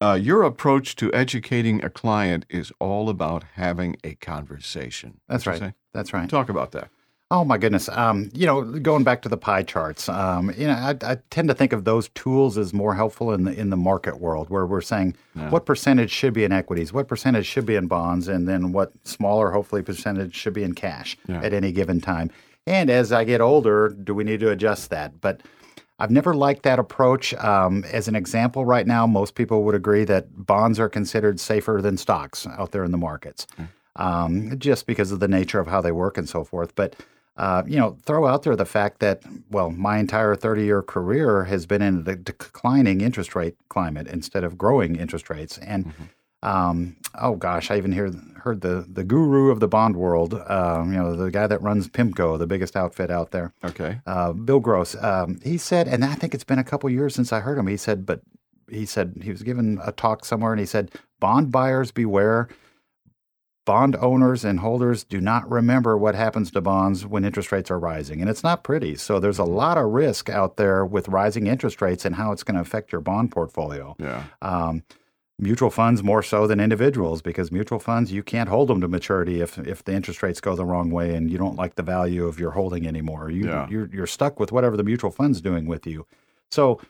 Uh, 0.00 0.14
your 0.14 0.44
approach 0.44 0.96
to 0.96 1.12
educating 1.12 1.84
a 1.84 1.90
client 1.90 2.46
is 2.48 2.72
all 2.78 3.10
about 3.10 3.44
having 3.54 3.96
a 4.02 4.14
conversation. 4.14 5.20
That's 5.28 5.46
right. 5.46 5.74
That's 5.92 6.14
right. 6.14 6.28
Talk 6.30 6.48
about 6.48 6.70
that. 6.72 6.88
Oh 7.32 7.44
my 7.44 7.58
goodness! 7.58 7.88
Um, 7.88 8.28
you 8.34 8.44
know, 8.44 8.64
going 8.64 9.04
back 9.04 9.22
to 9.22 9.28
the 9.28 9.36
pie 9.36 9.62
charts, 9.62 10.08
um, 10.08 10.52
you 10.58 10.66
know, 10.66 10.72
I, 10.72 10.96
I, 11.02 11.18
tend 11.30 11.46
to 11.46 11.54
think 11.54 11.72
of 11.72 11.84
those 11.84 12.08
tools 12.08 12.58
as 12.58 12.72
more 12.72 12.96
helpful 12.96 13.32
in 13.32 13.44
the 13.44 13.52
in 13.52 13.70
the 13.70 13.76
market 13.76 14.18
world, 14.18 14.50
where 14.50 14.66
we're 14.66 14.80
saying 14.80 15.14
yeah. 15.36 15.48
what 15.48 15.64
percentage 15.64 16.10
should 16.10 16.32
be 16.32 16.42
in 16.42 16.50
equities, 16.50 16.92
what 16.92 17.06
percentage 17.06 17.46
should 17.46 17.66
be 17.66 17.76
in 17.76 17.86
bonds, 17.86 18.26
and 18.26 18.48
then 18.48 18.72
what 18.72 18.90
smaller, 19.04 19.52
hopefully, 19.52 19.80
percentage 19.80 20.34
should 20.34 20.52
be 20.52 20.64
in 20.64 20.74
cash 20.74 21.16
yeah. 21.28 21.40
at 21.40 21.52
any 21.52 21.70
given 21.70 22.00
time. 22.00 22.32
And 22.66 22.90
as 22.90 23.12
I 23.12 23.22
get 23.22 23.40
older, 23.40 23.90
do 23.90 24.12
we 24.12 24.24
need 24.24 24.40
to 24.40 24.50
adjust 24.50 24.90
that? 24.90 25.20
But 25.20 25.40
I've 26.00 26.10
never 26.10 26.34
liked 26.34 26.64
that 26.64 26.80
approach. 26.80 27.32
Um, 27.34 27.84
as 27.92 28.08
an 28.08 28.16
example, 28.16 28.64
right 28.64 28.86
now, 28.86 29.06
most 29.06 29.36
people 29.36 29.62
would 29.64 29.76
agree 29.76 30.04
that 30.04 30.46
bonds 30.46 30.80
are 30.80 30.88
considered 30.88 31.38
safer 31.38 31.80
than 31.80 31.96
stocks 31.96 32.44
out 32.46 32.72
there 32.72 32.82
in 32.82 32.90
the 32.90 32.98
markets, 32.98 33.46
mm. 33.56 33.68
um, 34.02 34.58
just 34.58 34.86
because 34.86 35.12
of 35.12 35.20
the 35.20 35.28
nature 35.28 35.60
of 35.60 35.68
how 35.68 35.80
they 35.80 35.92
work 35.92 36.18
and 36.18 36.28
so 36.28 36.42
forth. 36.42 36.74
But 36.74 36.96
uh, 37.40 37.62
you 37.66 37.78
know, 37.78 37.96
throw 38.04 38.26
out 38.26 38.42
there 38.42 38.54
the 38.54 38.66
fact 38.66 39.00
that, 39.00 39.22
well, 39.50 39.70
my 39.70 39.96
entire 39.96 40.36
30 40.36 40.62
year 40.62 40.82
career 40.82 41.44
has 41.44 41.64
been 41.64 41.80
in 41.80 42.04
the 42.04 42.14
declining 42.14 43.00
interest 43.00 43.34
rate 43.34 43.56
climate 43.70 44.06
instead 44.06 44.44
of 44.44 44.58
growing 44.58 44.94
interest 44.94 45.30
rates. 45.30 45.56
And, 45.56 45.86
mm-hmm. 45.86 46.46
um, 46.46 46.96
oh 47.14 47.36
gosh, 47.36 47.70
I 47.70 47.78
even 47.78 47.92
hear, 47.92 48.12
heard 48.42 48.60
the, 48.60 48.84
the 48.86 49.04
guru 49.04 49.50
of 49.50 49.58
the 49.58 49.68
bond 49.68 49.96
world, 49.96 50.34
uh, 50.34 50.82
you 50.84 50.92
know, 50.92 51.16
the 51.16 51.30
guy 51.30 51.46
that 51.46 51.62
runs 51.62 51.88
PIMCO, 51.88 52.38
the 52.38 52.46
biggest 52.46 52.76
outfit 52.76 53.10
out 53.10 53.30
there. 53.30 53.54
Okay. 53.64 54.02
Uh, 54.06 54.34
Bill 54.34 54.60
Gross. 54.60 54.94
Um, 55.02 55.40
he 55.42 55.56
said, 55.56 55.88
and 55.88 56.04
I 56.04 56.16
think 56.16 56.34
it's 56.34 56.44
been 56.44 56.58
a 56.58 56.64
couple 56.64 56.90
years 56.90 57.14
since 57.14 57.32
I 57.32 57.40
heard 57.40 57.56
him, 57.56 57.68
he 57.68 57.78
said, 57.78 58.04
but 58.04 58.20
he 58.68 58.84
said 58.84 59.14
he 59.22 59.30
was 59.30 59.42
given 59.42 59.80
a 59.82 59.92
talk 59.92 60.26
somewhere 60.26 60.52
and 60.52 60.60
he 60.60 60.66
said, 60.66 60.90
bond 61.20 61.50
buyers 61.50 61.90
beware 61.90 62.50
bond 63.70 63.94
owners 64.00 64.44
and 64.44 64.58
holders 64.58 65.04
do 65.04 65.20
not 65.20 65.48
remember 65.48 65.96
what 65.96 66.16
happens 66.16 66.50
to 66.50 66.60
bonds 66.60 67.06
when 67.06 67.24
interest 67.24 67.52
rates 67.52 67.70
are 67.70 67.78
rising. 67.78 68.20
And 68.20 68.28
it's 68.28 68.42
not 68.42 68.64
pretty. 68.64 68.96
So 68.96 69.20
there's 69.20 69.38
a 69.38 69.44
lot 69.44 69.78
of 69.78 69.92
risk 69.92 70.28
out 70.28 70.56
there 70.56 70.84
with 70.84 71.06
rising 71.06 71.46
interest 71.46 71.80
rates 71.80 72.04
and 72.04 72.16
how 72.16 72.32
it's 72.32 72.42
going 72.42 72.56
to 72.56 72.60
affect 72.60 72.90
your 72.90 73.00
bond 73.00 73.30
portfolio. 73.30 73.94
Yeah. 74.00 74.24
Um, 74.42 74.82
mutual 75.38 75.70
funds 75.70 76.02
more 76.02 76.20
so 76.20 76.48
than 76.48 76.58
individuals 76.58 77.22
because 77.22 77.52
mutual 77.52 77.78
funds 77.78 78.10
you 78.10 78.24
can't 78.24 78.48
hold 78.48 78.66
them 78.66 78.80
to 78.80 78.88
maturity 78.88 79.40
if 79.40 79.56
if 79.60 79.84
the 79.84 79.92
interest 79.92 80.20
rates 80.20 80.40
go 80.40 80.56
the 80.56 80.64
wrong 80.64 80.90
way 80.90 81.14
and 81.14 81.30
you 81.30 81.38
don't 81.38 81.54
like 81.54 81.76
the 81.76 81.84
value 81.84 82.26
of 82.26 82.40
your 82.40 82.50
holding 82.50 82.88
anymore. 82.88 83.30
You 83.30 83.46
yeah. 83.46 83.68
you're, 83.70 83.88
you're 83.92 84.08
stuck 84.08 84.40
with 84.40 84.50
whatever 84.50 84.76
the 84.76 84.82
mutual 84.82 85.12
fund's 85.12 85.40
doing 85.40 85.66
with 85.66 85.86
you. 85.86 86.08
So 86.50 86.80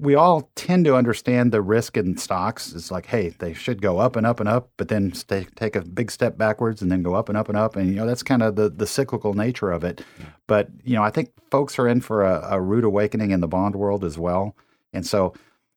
we 0.00 0.14
all 0.14 0.50
tend 0.54 0.86
to 0.86 0.96
understand 0.96 1.52
the 1.52 1.60
risk 1.60 1.96
in 1.96 2.16
stocks. 2.16 2.72
It's 2.72 2.90
like, 2.90 3.06
hey, 3.06 3.28
they 3.28 3.52
should 3.52 3.82
go 3.82 3.98
up 3.98 4.16
and 4.16 4.26
up 4.26 4.40
and 4.40 4.48
up, 4.48 4.70
but 4.78 4.88
then 4.88 5.12
stay, 5.12 5.46
take 5.56 5.76
a 5.76 5.82
big 5.82 6.10
step 6.10 6.38
backwards 6.38 6.80
and 6.80 6.90
then 6.90 7.02
go 7.02 7.14
up 7.14 7.28
and 7.28 7.36
up 7.36 7.48
and 7.48 7.58
up. 7.58 7.76
And, 7.76 7.90
you 7.90 7.96
know, 7.96 8.06
that's 8.06 8.22
kind 8.22 8.42
of 8.42 8.56
the, 8.56 8.70
the 8.70 8.86
cyclical 8.86 9.34
nature 9.34 9.70
of 9.70 9.84
it. 9.84 10.02
Yeah. 10.18 10.26
But, 10.46 10.70
you 10.84 10.94
know, 10.94 11.02
I 11.02 11.10
think 11.10 11.30
folks 11.50 11.78
are 11.78 11.86
in 11.86 12.00
for 12.00 12.24
a, 12.24 12.48
a 12.52 12.60
rude 12.60 12.84
awakening 12.84 13.30
in 13.30 13.40
the 13.40 13.48
bond 13.48 13.76
world 13.76 14.02
as 14.02 14.18
well. 14.18 14.56
And 14.92 15.06
so, 15.06 15.34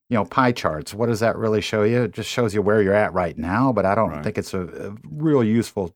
you 0.10 0.16
know, 0.16 0.24
pie 0.24 0.54
charts, 0.54 0.94
what 0.94 1.08
does 1.08 1.20
that 1.20 1.36
really 1.36 1.62
show 1.62 1.84
you? 1.84 2.04
It 2.04 2.14
just 2.14 2.30
shows 2.30 2.54
you 2.54 2.62
where 2.62 2.82
you're 2.82 2.94
at 2.94 3.14
right 3.14 3.38
now, 3.38 3.74
but 3.74 3.86
I 3.86 3.94
don't 3.94 4.10
right. 4.10 4.24
think 4.24 4.38
it's 4.38 4.54
a, 4.54 4.62
a, 4.62 4.96
real 5.10 5.44
useful 5.44 5.94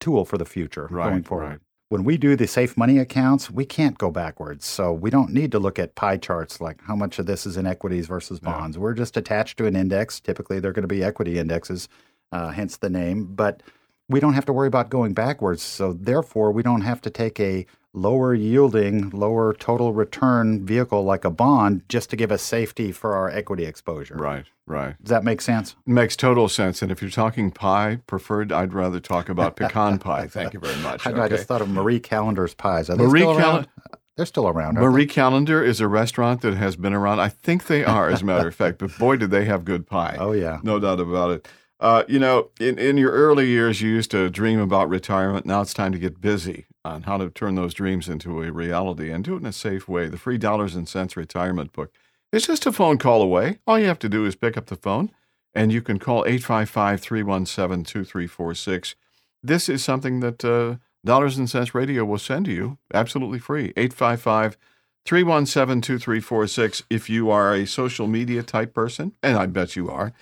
tool 0.00 0.24
for 0.24 0.38
the 0.38 0.44
future 0.46 0.88
right, 0.90 1.10
going 1.10 1.22
forward. 1.24 1.44
Right 1.44 1.58
when 1.88 2.02
we 2.02 2.16
do 2.16 2.34
the 2.34 2.46
safe 2.48 2.76
money 2.76 2.98
accounts, 2.98 3.50
we 3.50 3.64
can't 3.64 3.96
go 3.96 4.10
backwards. 4.10 4.66
So 4.66 4.92
we 4.92 5.08
don't 5.10 5.32
need 5.32 5.52
to 5.52 5.58
look 5.58 5.78
at 5.78 5.94
pie 5.94 6.16
charts 6.16 6.60
like 6.60 6.80
how 6.82 6.96
much 6.96 7.18
of 7.18 7.26
this 7.26 7.46
is 7.46 7.56
in 7.56 7.66
equities 7.66 8.08
versus 8.08 8.40
bonds. 8.40 8.76
We're 8.76 8.94
just 8.94 9.16
attached 9.16 9.56
to 9.58 9.66
an 9.66 9.76
index. 9.76 10.18
Typically, 10.20 10.58
they're 10.58 10.72
going 10.72 10.82
to 10.82 10.88
be 10.88 11.04
equity 11.04 11.38
indexes, 11.38 11.88
uh, 12.32 12.50
hence 12.50 12.76
the 12.76 12.90
name. 12.90 13.26
But 13.26 13.62
we 14.08 14.18
don't 14.18 14.34
have 14.34 14.46
to 14.46 14.52
worry 14.52 14.68
about 14.68 14.90
going 14.90 15.14
backwards. 15.14 15.62
So 15.62 15.92
therefore, 15.92 16.50
we 16.50 16.62
don't 16.62 16.80
have 16.80 17.00
to 17.02 17.10
take 17.10 17.38
a 17.38 17.66
lower 17.96 18.34
yielding, 18.34 19.10
lower 19.10 19.54
total 19.54 19.92
return 19.92 20.64
vehicle 20.64 21.02
like 21.02 21.24
a 21.24 21.30
bond 21.30 21.82
just 21.88 22.10
to 22.10 22.16
give 22.16 22.30
us 22.30 22.42
safety 22.42 22.92
for 22.92 23.16
our 23.16 23.30
equity 23.30 23.64
exposure. 23.64 24.14
Right, 24.14 24.44
right. 24.66 24.94
Does 25.02 25.10
that 25.10 25.24
make 25.24 25.40
sense? 25.40 25.74
It 25.86 25.90
makes 25.90 26.14
total 26.14 26.48
sense. 26.48 26.82
And 26.82 26.92
if 26.92 27.00
you're 27.00 27.10
talking 27.10 27.50
pie 27.50 28.00
preferred, 28.06 28.52
I'd 28.52 28.74
rather 28.74 29.00
talk 29.00 29.28
about 29.28 29.56
pecan 29.56 29.98
pie. 29.98 30.28
Thank 30.28 30.52
you 30.52 30.60
very 30.60 30.76
much. 30.82 31.06
I, 31.06 31.10
okay. 31.10 31.20
I 31.20 31.28
just 31.28 31.48
thought 31.48 31.62
of 31.62 31.68
Marie 31.68 32.00
Callender's 32.00 32.54
pies. 32.54 32.90
Are 32.90 32.96
Marie 32.96 33.22
Callender. 33.22 33.68
They're 34.16 34.26
still 34.26 34.48
around. 34.48 34.74
Marie 34.74 35.04
they? 35.04 35.12
Callender 35.12 35.62
is 35.62 35.80
a 35.80 35.88
restaurant 35.88 36.40
that 36.40 36.54
has 36.54 36.74
been 36.74 36.94
around. 36.94 37.20
I 37.20 37.28
think 37.28 37.66
they 37.66 37.84
are, 37.84 38.08
as 38.08 38.22
a 38.22 38.24
matter 38.24 38.48
of 38.48 38.54
fact. 38.56 38.78
But 38.78 38.96
boy, 38.98 39.16
did 39.16 39.30
they 39.30 39.44
have 39.44 39.64
good 39.64 39.86
pie. 39.86 40.16
Oh 40.18 40.32
yeah, 40.32 40.58
no 40.62 40.80
doubt 40.80 41.00
about 41.00 41.30
it. 41.32 41.48
Uh, 41.78 42.04
you 42.08 42.18
know, 42.18 42.50
in, 42.58 42.78
in 42.78 42.96
your 42.96 43.10
early 43.10 43.48
years, 43.48 43.82
you 43.82 43.90
used 43.90 44.10
to 44.10 44.30
dream 44.30 44.58
about 44.58 44.88
retirement. 44.88 45.44
Now 45.44 45.60
it's 45.60 45.74
time 45.74 45.92
to 45.92 45.98
get 45.98 46.20
busy 46.20 46.66
on 46.84 47.02
how 47.02 47.18
to 47.18 47.28
turn 47.28 47.54
those 47.54 47.74
dreams 47.74 48.08
into 48.08 48.42
a 48.42 48.50
reality 48.50 49.10
and 49.10 49.22
do 49.22 49.34
it 49.34 49.40
in 49.40 49.46
a 49.46 49.52
safe 49.52 49.86
way. 49.86 50.08
The 50.08 50.16
free 50.16 50.38
Dollars 50.38 50.74
and 50.74 50.88
Sense 50.88 51.16
Retirement 51.16 51.72
Book 51.72 51.92
is 52.32 52.46
just 52.46 52.66
a 52.66 52.72
phone 52.72 52.96
call 52.96 53.20
away. 53.20 53.58
All 53.66 53.78
you 53.78 53.86
have 53.86 53.98
to 54.00 54.08
do 54.08 54.24
is 54.24 54.36
pick 54.36 54.56
up 54.56 54.66
the 54.66 54.76
phone 54.76 55.10
and 55.54 55.72
you 55.72 55.82
can 55.82 55.98
call 55.98 56.24
855 56.26 57.00
317 57.00 57.84
2346. 57.84 58.94
This 59.42 59.68
is 59.68 59.84
something 59.84 60.20
that 60.20 60.44
uh, 60.44 60.76
Dollars 61.04 61.38
and 61.38 61.48
Sense 61.48 61.74
Radio 61.74 62.04
will 62.04 62.18
send 62.18 62.46
to 62.46 62.52
you 62.52 62.78
absolutely 62.92 63.38
free. 63.38 63.72
855 63.76 64.56
317 65.04 65.80
2346. 65.80 66.82
If 66.90 67.08
you 67.08 67.30
are 67.30 67.54
a 67.54 67.66
social 67.66 68.06
media 68.06 68.42
type 68.42 68.74
person, 68.74 69.12
and 69.22 69.36
I 69.36 69.46
bet 69.46 69.76
you 69.76 69.88
are, 69.88 70.12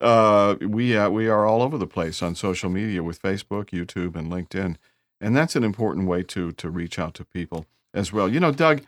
uh, 0.00 0.56
we 0.60 0.96
uh, 0.96 1.10
we 1.10 1.28
are 1.28 1.46
all 1.46 1.62
over 1.62 1.78
the 1.78 1.86
place 1.86 2.22
on 2.22 2.34
social 2.34 2.70
media 2.70 3.02
with 3.02 3.20
Facebook, 3.20 3.66
YouTube, 3.70 4.16
and 4.16 4.30
LinkedIn, 4.30 4.76
and 5.20 5.36
that's 5.36 5.56
an 5.56 5.64
important 5.64 6.06
way 6.08 6.22
to 6.24 6.52
to 6.52 6.70
reach 6.70 6.98
out 6.98 7.14
to 7.14 7.24
people 7.24 7.66
as 7.94 8.12
well. 8.12 8.28
You 8.28 8.40
know, 8.40 8.52
Doug, 8.52 8.82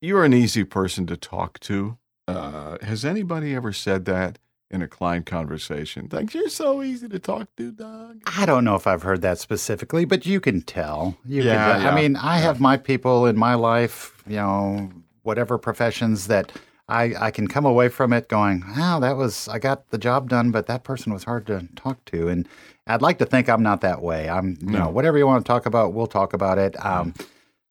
you're 0.00 0.24
an 0.24 0.34
easy 0.34 0.64
person 0.64 1.06
to 1.06 1.16
talk 1.16 1.58
to. 1.60 1.96
Uh, 2.28 2.78
has 2.82 3.04
anybody 3.04 3.54
ever 3.54 3.72
said 3.72 4.04
that 4.04 4.38
in 4.70 4.82
a 4.82 4.88
client 4.88 5.26
conversation? 5.26 6.08
Like 6.12 6.32
you're 6.34 6.48
so 6.48 6.82
easy 6.82 7.08
to 7.08 7.18
talk 7.18 7.48
to, 7.56 7.72
Doug. 7.72 8.22
I 8.26 8.46
don't 8.46 8.64
know 8.64 8.76
if 8.76 8.86
I've 8.86 9.02
heard 9.02 9.22
that 9.22 9.38
specifically, 9.38 10.04
but 10.04 10.26
you 10.26 10.40
can 10.40 10.60
tell. 10.62 11.16
You 11.24 11.42
Yeah, 11.42 11.72
can, 11.74 11.82
yeah, 11.82 11.90
I 11.90 11.94
mean, 11.94 12.16
I 12.16 12.38
have 12.38 12.60
my 12.60 12.76
people 12.76 13.26
in 13.26 13.36
my 13.36 13.54
life, 13.54 14.22
you 14.26 14.36
know, 14.36 14.90
whatever 15.22 15.58
professions 15.58 16.28
that 16.28 16.52
I, 16.90 17.14
I 17.18 17.30
can 17.30 17.46
come 17.46 17.64
away 17.64 17.88
from 17.88 18.12
it 18.12 18.28
going, 18.28 18.64
oh, 18.76 19.00
that 19.00 19.16
was, 19.16 19.48
I 19.48 19.58
got 19.58 19.90
the 19.90 19.98
job 19.98 20.28
done, 20.28 20.50
but 20.50 20.66
that 20.66 20.84
person 20.84 21.12
was 21.12 21.24
hard 21.24 21.46
to 21.46 21.68
talk 21.76 22.04
to. 22.06 22.28
And 22.28 22.48
I'd 22.86 23.02
like 23.02 23.18
to 23.18 23.26
think 23.26 23.48
I'm 23.48 23.62
not 23.62 23.80
that 23.82 24.02
way. 24.02 24.28
I'm, 24.28 24.58
you 24.60 24.72
know, 24.72 24.88
whatever 24.88 25.16
you 25.16 25.26
want 25.26 25.44
to 25.44 25.48
talk 25.48 25.66
about, 25.66 25.92
we'll 25.92 26.06
talk 26.06 26.32
about 26.32 26.58
it. 26.58 26.74
Um, 26.84 27.14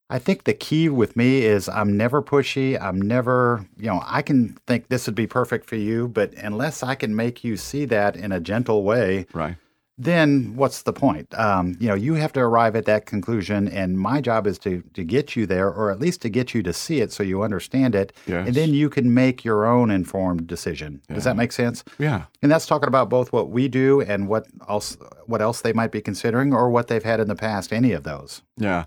I 0.09 0.17
think 0.17 0.45
the 0.45 0.53
key 0.53 0.89
with 0.89 1.15
me 1.15 1.43
is 1.43 1.69
I'm 1.69 1.95
never 1.95 2.21
pushy. 2.23 2.81
I'm 2.81 2.99
never, 2.99 3.67
you 3.77 3.87
know, 3.87 4.01
I 4.05 4.23
can 4.23 4.57
think 4.65 4.87
this 4.87 5.05
would 5.05 5.15
be 5.15 5.27
perfect 5.27 5.67
for 5.67 5.75
you, 5.75 6.07
but 6.07 6.33
unless 6.33 6.81
I 6.81 6.95
can 6.95 7.15
make 7.15 7.43
you 7.43 7.57
see 7.57 7.85
that 7.85 8.15
in 8.15 8.31
a 8.31 8.39
gentle 8.39 8.83
way, 8.83 9.27
Right. 9.33 9.57
Then 10.01 10.55
what's 10.55 10.83
the 10.83 10.93
point? 10.93 11.37
Um, 11.37 11.75
you 11.79 11.87
know, 11.89 11.93
you 11.93 12.13
have 12.15 12.31
to 12.33 12.39
arrive 12.39 12.75
at 12.75 12.85
that 12.85 13.05
conclusion, 13.05 13.67
and 13.67 13.99
my 13.99 14.21
job 14.21 14.47
is 14.47 14.57
to 14.59 14.81
to 14.93 15.03
get 15.03 15.35
you 15.35 15.45
there, 15.45 15.69
or 15.69 15.91
at 15.91 15.99
least 15.99 16.21
to 16.21 16.29
get 16.29 16.53
you 16.53 16.63
to 16.63 16.71
see 16.73 17.01
it 17.01 17.11
so 17.11 17.21
you 17.21 17.43
understand 17.43 17.93
it, 17.95 18.13
Yes. 18.25 18.47
and 18.47 18.55
then 18.55 18.73
you 18.73 18.89
can 18.89 19.13
make 19.13 19.43
your 19.43 19.65
own 19.65 19.91
informed 19.91 20.47
decision. 20.47 21.01
Does 21.13 21.25
that 21.25 21.35
make 21.35 21.51
sense? 21.51 21.83
Yeah. 21.97 22.23
And 22.41 22.49
that's 22.51 22.65
talking 22.65 22.87
about 22.87 23.09
both 23.09 23.33
what 23.33 23.49
we 23.49 23.67
do 23.67 23.99
and 24.01 24.27
what 24.29 24.47
else 24.69 24.97
what 25.25 25.41
else 25.41 25.61
they 25.61 25.73
might 25.73 25.91
be 25.91 26.01
considering, 26.01 26.53
or 26.53 26.69
what 26.69 26.87
they've 26.87 27.03
had 27.03 27.19
in 27.19 27.27
the 27.27 27.35
past. 27.35 27.73
Any 27.73 27.91
of 27.91 28.03
those. 28.03 28.41
Yeah. 28.57 28.85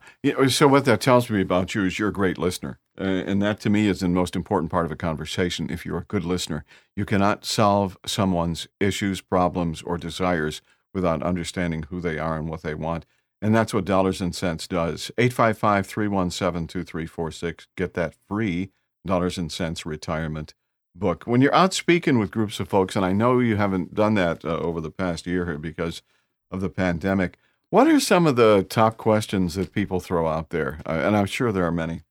So 0.49 0.67
what 0.67 0.87
that 0.87 1.01
tells 1.03 1.29
me 1.29 1.43
about 1.43 1.75
you 1.75 1.85
is 1.85 1.99
you're 1.99 2.09
a 2.09 2.13
great 2.13 2.39
listener. 2.39 2.79
Uh, 3.01 3.05
and 3.05 3.41
that 3.41 3.59
to 3.61 3.71
me 3.71 3.87
is 3.89 4.01
the 4.01 4.09
most 4.09 4.37
important 4.37 4.71
part 4.71 4.85
of 4.85 4.93
a 4.93 4.97
conversation. 4.97 5.71
If 5.71 5.87
you're 5.87 5.99
a 5.99 6.05
good 6.05 6.25
listener, 6.25 6.65
you 6.95 7.05
cannot 7.07 7.45
solve 7.47 7.97
someone's 8.05 8.67
issues, 8.81 9.21
problems, 9.23 9.81
or 9.83 9.97
desires 9.97 10.61
without 10.95 11.23
understanding 11.23 11.85
who 11.85 12.01
they 12.01 12.19
are 12.19 12.37
and 12.37 12.49
what 12.49 12.63
they 12.63 12.75
want. 12.75 13.07
And 13.41 13.55
that's 13.55 13.75
what 13.75 13.85
Dollars 13.85 14.21
and 14.21 14.35
Sense 14.35 14.69
does. 14.69 15.11
855 15.19 15.87
317 15.87 16.69
2346. 16.69 17.67
Get 17.77 17.95
that 17.95 18.15
free 18.29 18.71
Dollars 19.05 19.37
and 19.37 19.51
Sense 19.51 19.85
retirement 19.85 20.55
book. 20.95 21.25
When 21.25 21.41
you're 21.41 21.55
out 21.55 21.75
speaking 21.75 22.19
with 22.19 22.31
groups 22.31 22.61
of 22.61 22.69
folks, 22.69 22.95
and 22.95 23.05
I 23.05 23.13
know 23.13 23.41
you 23.41 23.57
haven't 23.57 23.95
done 23.95 24.15
that 24.15 24.45
uh, 24.45 24.59
over 24.59 24.81
the 24.81 24.91
past 24.91 25.27
year 25.27 25.47
here 25.47 25.59
because 25.59 26.03
of 26.51 26.61
the 26.61 26.69
pandemic, 26.69 27.39
what 27.71 27.89
are 27.89 28.01
some 28.01 28.27
of 28.27 28.37
the 28.37 28.67
top 28.69 28.97
questions 28.97 29.55
that 29.55 29.73
people 29.73 29.99
throw 29.99 30.29
out 30.29 30.51
there? 30.51 30.81
Uh, 30.87 31.01
and 31.05 31.17
I'm 31.17 31.27
sure 31.27 31.51
there 31.51 31.67
are 31.67 31.73
many. 31.73 32.03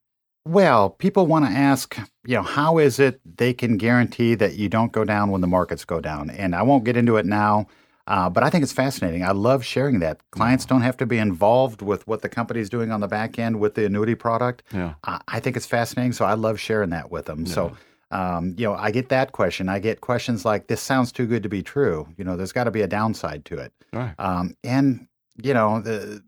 Well, 0.44 0.90
people 0.90 1.26
want 1.28 1.44
to 1.44 1.52
ask, 1.52 1.96
you 2.26 2.34
know, 2.34 2.42
how 2.42 2.78
is 2.78 2.98
it 2.98 3.20
they 3.36 3.54
can 3.54 3.76
guarantee 3.76 4.34
that 4.34 4.56
you 4.56 4.68
don't 4.68 4.90
go 4.90 5.04
down 5.04 5.30
when 5.30 5.40
the 5.40 5.46
markets 5.46 5.84
go 5.84 6.00
down? 6.00 6.30
And 6.30 6.56
I 6.56 6.62
won't 6.62 6.82
get 6.82 6.96
into 6.96 7.16
it 7.16 7.26
now, 7.26 7.68
uh, 8.06 8.28
but 8.28 8.42
I 8.42 8.50
think 8.50 8.62
it's 8.62 8.72
fascinating. 8.72 9.22
I 9.24 9.30
love 9.30 9.64
sharing 9.64 10.00
that. 10.00 10.20
Clients 10.32 10.64
don't 10.64 10.82
have 10.82 10.96
to 10.98 11.06
be 11.06 11.18
involved 11.18 11.82
with 11.82 12.06
what 12.06 12.22
the 12.22 12.28
company's 12.28 12.68
doing 12.68 12.90
on 12.90 13.00
the 13.00 13.08
back 13.08 13.38
end 13.38 13.60
with 13.60 13.74
the 13.74 13.86
annuity 13.86 14.14
product. 14.14 14.62
Yeah. 14.72 14.94
I 15.04 15.20
I 15.28 15.40
think 15.40 15.56
it's 15.56 15.66
fascinating, 15.66 16.12
so 16.12 16.24
I 16.24 16.34
love 16.34 16.58
sharing 16.58 16.90
that 16.90 17.10
with 17.10 17.26
them. 17.26 17.46
So, 17.46 17.76
um, 18.10 18.54
you 18.58 18.66
know, 18.66 18.74
I 18.74 18.90
get 18.90 19.08
that 19.10 19.32
question. 19.32 19.68
I 19.68 19.78
get 19.78 20.00
questions 20.00 20.44
like, 20.44 20.66
"This 20.66 20.80
sounds 20.80 21.12
too 21.12 21.26
good 21.26 21.42
to 21.44 21.48
be 21.48 21.62
true." 21.62 22.08
You 22.16 22.24
know, 22.24 22.36
there's 22.36 22.52
got 22.52 22.64
to 22.64 22.70
be 22.70 22.82
a 22.82 22.88
downside 22.88 23.44
to 23.46 23.58
it. 23.58 23.72
Right. 23.92 24.14
Um, 24.18 24.56
and 24.64 25.06
you 25.42 25.54
know, 25.54 25.80
the, 25.80 26.22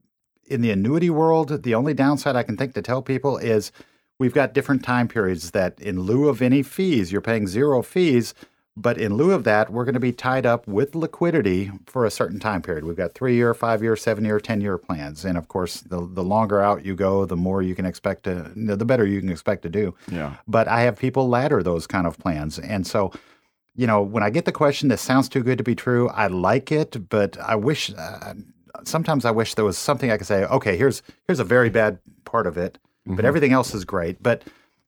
in 0.46 0.60
the 0.60 0.70
annuity 0.70 1.10
world, 1.10 1.62
the 1.62 1.74
only 1.74 1.94
downside 1.94 2.36
I 2.36 2.42
can 2.42 2.56
think 2.56 2.74
to 2.74 2.82
tell 2.82 3.02
people 3.02 3.36
is 3.36 3.72
we've 4.18 4.34
got 4.34 4.54
different 4.54 4.84
time 4.84 5.08
periods 5.08 5.50
that, 5.50 5.78
in 5.80 6.00
lieu 6.00 6.28
of 6.28 6.40
any 6.40 6.62
fees, 6.62 7.10
you're 7.10 7.20
paying 7.20 7.46
zero 7.46 7.82
fees. 7.82 8.34
But 8.76 8.98
in 8.98 9.14
lieu 9.14 9.30
of 9.30 9.44
that, 9.44 9.70
we're 9.70 9.84
going 9.84 9.94
to 9.94 10.00
be 10.00 10.12
tied 10.12 10.44
up 10.44 10.66
with 10.66 10.96
liquidity 10.96 11.70
for 11.86 12.04
a 12.04 12.10
certain 12.10 12.40
time 12.40 12.60
period. 12.60 12.84
We've 12.84 12.96
got 12.96 13.14
three 13.14 13.36
year, 13.36 13.54
five 13.54 13.82
year, 13.84 13.94
seven 13.94 14.24
year, 14.24 14.40
10 14.40 14.60
year 14.60 14.78
plans. 14.78 15.24
And 15.24 15.38
of 15.38 15.46
course, 15.46 15.80
the, 15.80 16.08
the 16.10 16.24
longer 16.24 16.60
out 16.60 16.84
you 16.84 16.96
go, 16.96 17.24
the 17.24 17.36
more 17.36 17.62
you 17.62 17.76
can 17.76 17.86
expect 17.86 18.24
to, 18.24 18.50
the 18.56 18.84
better 18.84 19.06
you 19.06 19.20
can 19.20 19.30
expect 19.30 19.62
to 19.62 19.68
do. 19.68 19.94
Yeah. 20.10 20.34
But 20.48 20.66
I 20.66 20.80
have 20.80 20.98
people 20.98 21.28
ladder 21.28 21.62
those 21.62 21.86
kind 21.86 22.04
of 22.04 22.18
plans. 22.18 22.58
And 22.58 22.84
so, 22.84 23.12
you 23.76 23.86
know, 23.86 24.02
when 24.02 24.24
I 24.24 24.30
get 24.30 24.44
the 24.44 24.52
question 24.52 24.88
that 24.88 24.98
sounds 24.98 25.28
too 25.28 25.44
good 25.44 25.58
to 25.58 25.64
be 25.64 25.76
true, 25.76 26.08
I 26.08 26.26
like 26.26 26.72
it, 26.72 27.08
but 27.08 27.38
I 27.38 27.54
wish, 27.54 27.92
uh, 27.96 28.34
sometimes 28.82 29.24
I 29.24 29.30
wish 29.30 29.54
there 29.54 29.64
was 29.64 29.78
something 29.78 30.10
I 30.10 30.16
could 30.16 30.26
say, 30.26 30.46
okay, 30.46 30.76
here's, 30.76 31.02
here's 31.28 31.38
a 31.40 31.44
very 31.44 31.70
bad 31.70 31.98
part 32.24 32.48
of 32.48 32.56
it, 32.56 32.78
but 33.06 33.24
everything 33.24 33.52
else 33.52 33.72
is 33.72 33.84
great. 33.84 34.20
But, 34.20 34.42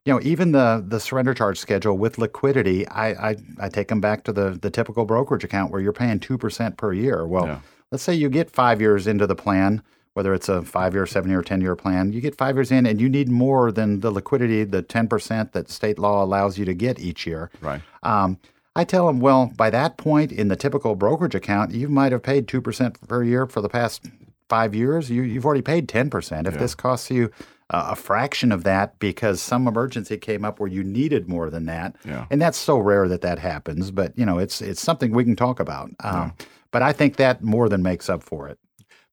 you 0.07 0.13
know, 0.13 0.21
even 0.23 0.53
the 0.53 0.83
the 0.87 1.01
surrender 1.01 1.33
charge 1.33 1.59
schedule 1.59 1.97
with 1.97 2.17
liquidity, 2.17 2.87
I 2.87 3.31
I, 3.31 3.35
I 3.59 3.69
take 3.69 3.89
them 3.89 3.99
back 3.99 4.23
to 4.23 4.31
the 4.31 4.51
the 4.61 4.69
typical 4.69 5.03
brokerage 5.03 5.43
account 5.43 5.69
where 5.71 5.81
you're 5.81 5.91
paying 5.91 6.19
two 6.21 6.37
percent 6.37 6.77
per 6.77 6.93
year. 6.93 7.27
Well, 7.27 7.45
Yeah. 7.45 7.59
let's 7.91 8.03
say 8.03 8.13
you 8.13 8.29
get 8.29 8.49
five 8.49 8.79
years 8.79 9.05
into 9.05 9.27
the 9.27 9.35
plan, 9.35 9.83
whether 10.13 10.33
it's 10.33 10.47
a 10.47 10.61
five 10.61 10.93
year, 10.93 11.05
seven 11.05 11.29
year, 11.29 11.41
ten 11.41 11.59
year 11.59 11.75
plan, 11.75 12.13
you 12.13 12.21
get 12.21 12.37
five 12.37 12.55
years 12.55 12.71
in, 12.71 12.85
and 12.85 13.01
you 13.01 13.09
need 13.09 13.27
more 13.27 13.69
than 13.69 13.99
the 13.99 14.09
liquidity, 14.09 14.63
the 14.63 14.81
ten 14.81 15.09
percent 15.09 15.51
that 15.51 15.69
state 15.69 15.99
law 15.99 16.23
allows 16.23 16.57
you 16.57 16.63
to 16.63 16.73
get 16.73 16.99
each 16.99 17.27
year. 17.27 17.51
Right. 17.59 17.81
Um, 18.01 18.37
I 18.77 18.85
tell 18.85 19.07
them, 19.07 19.19
well, 19.19 19.51
by 19.57 19.69
that 19.71 19.97
point 19.97 20.31
in 20.31 20.47
the 20.47 20.55
typical 20.55 20.95
brokerage 20.95 21.35
account, 21.35 21.71
you 21.73 21.89
might 21.89 22.11
have 22.11 22.21
paid 22.21 22.45
2% 22.47 23.07
per 23.07 23.23
year 23.23 23.47
for 23.47 23.59
the 23.59 23.69
past 23.69 24.05
five 24.49 24.75
years. 24.75 25.09
You, 25.09 25.23
you've 25.23 25.47
already 25.47 25.63
paid 25.63 25.87
10%. 25.87 26.47
If 26.47 26.59
this 26.59 26.75
costs 26.75 27.09
you 27.09 27.31
uh, 27.69 27.89
a 27.91 27.95
fraction 27.95 28.51
of 28.51 28.63
that 28.63 28.97
because 28.99 29.41
some 29.41 29.67
emergency 29.67 30.17
came 30.17 30.45
up 30.45 30.59
where 30.59 30.69
you 30.69 30.83
needed 30.83 31.27
more 31.27 31.49
than 31.49 31.65
that, 31.65 31.95
Yeah. 32.05 32.25
and 32.31 32.41
that's 32.41 32.57
so 32.57 32.77
rare 32.77 33.07
that 33.07 33.21
that 33.21 33.39
happens, 33.39 33.91
but 33.91 34.17
you 34.17 34.25
know, 34.25 34.37
it's, 34.39 34.61
it's 34.61 34.81
something 34.81 35.11
we 35.11 35.23
can 35.23 35.35
talk 35.35 35.59
about. 35.59 35.91
Um, 36.03 36.33
But 36.71 36.81
I 36.81 36.91
think 36.93 37.15
that 37.15 37.41
more 37.43 37.69
than 37.69 37.81
makes 37.81 38.09
up 38.09 38.21
for 38.23 38.47
it. 38.49 38.59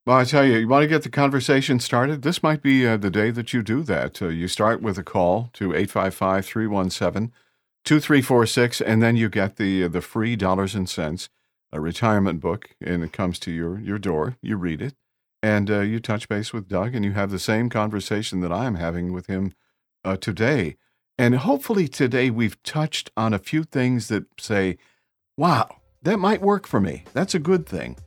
Well, 0.06 0.18
I 0.18 0.24
tell 0.24 0.44
you, 0.44 0.58
you 0.58 0.68
want 0.68 0.82
to 0.82 0.88
get 0.88 1.02
the 1.02 1.08
conversation 1.08 1.80
started? 1.80 2.22
This 2.22 2.42
might 2.42 2.60
be 2.62 2.86
uh, 2.86 2.96
the 2.98 3.10
day 3.10 3.30
that 3.30 3.52
you 3.54 3.62
do 3.62 3.82
that. 3.84 4.20
Uh, 4.20 4.28
you 4.28 4.48
start 4.48 4.82
with 4.82 4.98
a 4.98 5.02
call 5.02 5.48
to 5.54 5.72
855 5.72 6.44
317 6.44 7.32
2346, 7.84 8.80
and 8.80 9.02
then 9.02 9.16
you 9.16 9.28
get 9.28 9.56
the, 9.56 9.84
uh, 9.84 9.88
the 9.88 10.00
free 10.00 10.36
dollars 10.36 10.74
and 10.74 10.88
sense 10.88 11.28
a 11.72 11.80
retirement 11.80 12.40
book, 12.40 12.70
and 12.80 13.02
it 13.02 13.12
comes 13.12 13.38
to 13.40 13.50
your, 13.50 13.78
your 13.80 13.98
door. 13.98 14.36
You 14.42 14.56
read 14.56 14.80
it, 14.82 14.94
and 15.44 15.70
uh, 15.70 15.80
you 15.80 16.00
touch 16.00 16.26
base 16.26 16.54
with 16.54 16.68
Doug, 16.68 16.94
and 16.94 17.04
you 17.04 17.12
have 17.12 17.30
the 17.30 17.38
same 17.38 17.68
conversation 17.68 18.40
that 18.40 18.50
I 18.50 18.64
am 18.64 18.76
having 18.76 19.12
with 19.12 19.26
him 19.26 19.52
uh, 20.02 20.16
today. 20.16 20.76
And 21.18 21.34
hopefully, 21.34 21.86
today 21.86 22.30
we've 22.30 22.60
touched 22.62 23.10
on 23.14 23.34
a 23.34 23.38
few 23.38 23.62
things 23.62 24.08
that 24.08 24.24
say, 24.40 24.78
wow, 25.36 25.82
that 26.00 26.18
might 26.18 26.40
work 26.40 26.66
for 26.66 26.80
me. 26.80 27.04
That's 27.12 27.34
a 27.34 27.38
good 27.38 27.66
thing. 27.66 27.98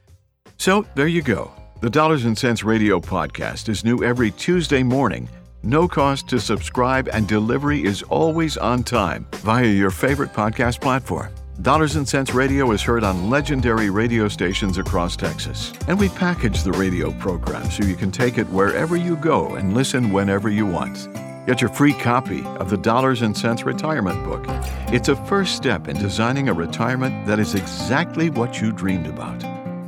So 0.57 0.87
there 0.95 1.05
you 1.05 1.21
go. 1.21 1.51
The 1.79 1.91
Dollars 1.91 2.25
and 2.25 2.35
Sense 2.35 2.63
Radio 2.63 2.99
podcast 2.99 3.69
is 3.69 3.85
new 3.85 4.03
every 4.03 4.31
Tuesday 4.31 4.81
morning. 4.81 5.29
No 5.61 5.87
cost 5.87 6.27
to 6.29 6.39
subscribe, 6.39 7.07
and 7.13 7.27
delivery 7.27 7.83
is 7.83 8.01
always 8.01 8.57
on 8.57 8.81
time 8.81 9.27
via 9.31 9.67
your 9.67 9.91
favorite 9.91 10.33
podcast 10.33 10.81
platform. 10.81 11.29
Dollars 11.61 11.95
and 11.95 12.07
Sense 12.07 12.35
Radio 12.35 12.71
is 12.71 12.83
heard 12.83 13.03
on 13.03 13.31
legendary 13.31 13.89
radio 13.89 14.27
stations 14.27 14.77
across 14.77 15.15
Texas. 15.15 15.73
And 15.87 15.99
we 15.99 16.07
package 16.09 16.61
the 16.61 16.71
radio 16.71 17.11
program 17.13 17.71
so 17.71 17.83
you 17.83 17.95
can 17.95 18.11
take 18.11 18.37
it 18.37 18.47
wherever 18.49 18.95
you 18.95 19.15
go 19.15 19.55
and 19.55 19.73
listen 19.73 20.13
whenever 20.13 20.49
you 20.49 20.67
want. 20.67 21.09
Get 21.47 21.59
your 21.59 21.71
free 21.71 21.93
copy 21.93 22.45
of 22.59 22.69
the 22.69 22.77
Dollars 22.77 23.23
and 23.23 23.35
Sense 23.35 23.63
Retirement 23.63 24.23
Book. 24.23 24.45
It's 24.93 25.09
a 25.09 25.15
first 25.25 25.55
step 25.55 25.87
in 25.87 25.97
designing 25.97 26.47
a 26.47 26.53
retirement 26.53 27.25
that 27.25 27.39
is 27.39 27.55
exactly 27.55 28.29
what 28.29 28.61
you 28.61 28.71
dreamed 28.71 29.07
about. 29.07 29.41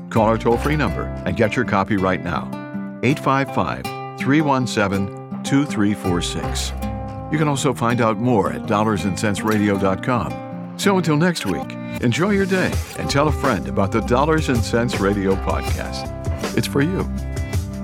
Call 0.10 0.26
our 0.26 0.40
toll 0.40 0.58
free 0.58 0.76
number 0.76 1.04
and 1.28 1.38
get 1.38 1.56
your 1.56 1.66
copy 1.66 1.98
right 1.98 2.24
now 2.24 2.50
855 3.04 3.84
317 4.20 5.44
2346. 5.44 6.72
You 7.32 7.38
can 7.38 7.48
also 7.48 7.76
find 7.76 8.02
out 8.02 8.18
more 8.18 8.52
at 8.52 8.64
dollarsandcentsradio.com. 8.64 10.49
So 10.80 10.98
until 10.98 11.18
next 11.18 11.46
week, 11.46 11.80
Enjoy 12.02 12.30
your 12.30 12.46
day 12.46 12.72
and 12.98 13.10
tell 13.10 13.28
a 13.28 13.32
friend 13.32 13.68
about 13.68 13.92
the 13.92 14.00
Dollars 14.00 14.48
and 14.48 14.64
Sense 14.64 15.02
Radio 15.02 15.36
podcast. 15.36 16.08
It's 16.58 16.68
for 16.68 16.82
you. 16.82 17.04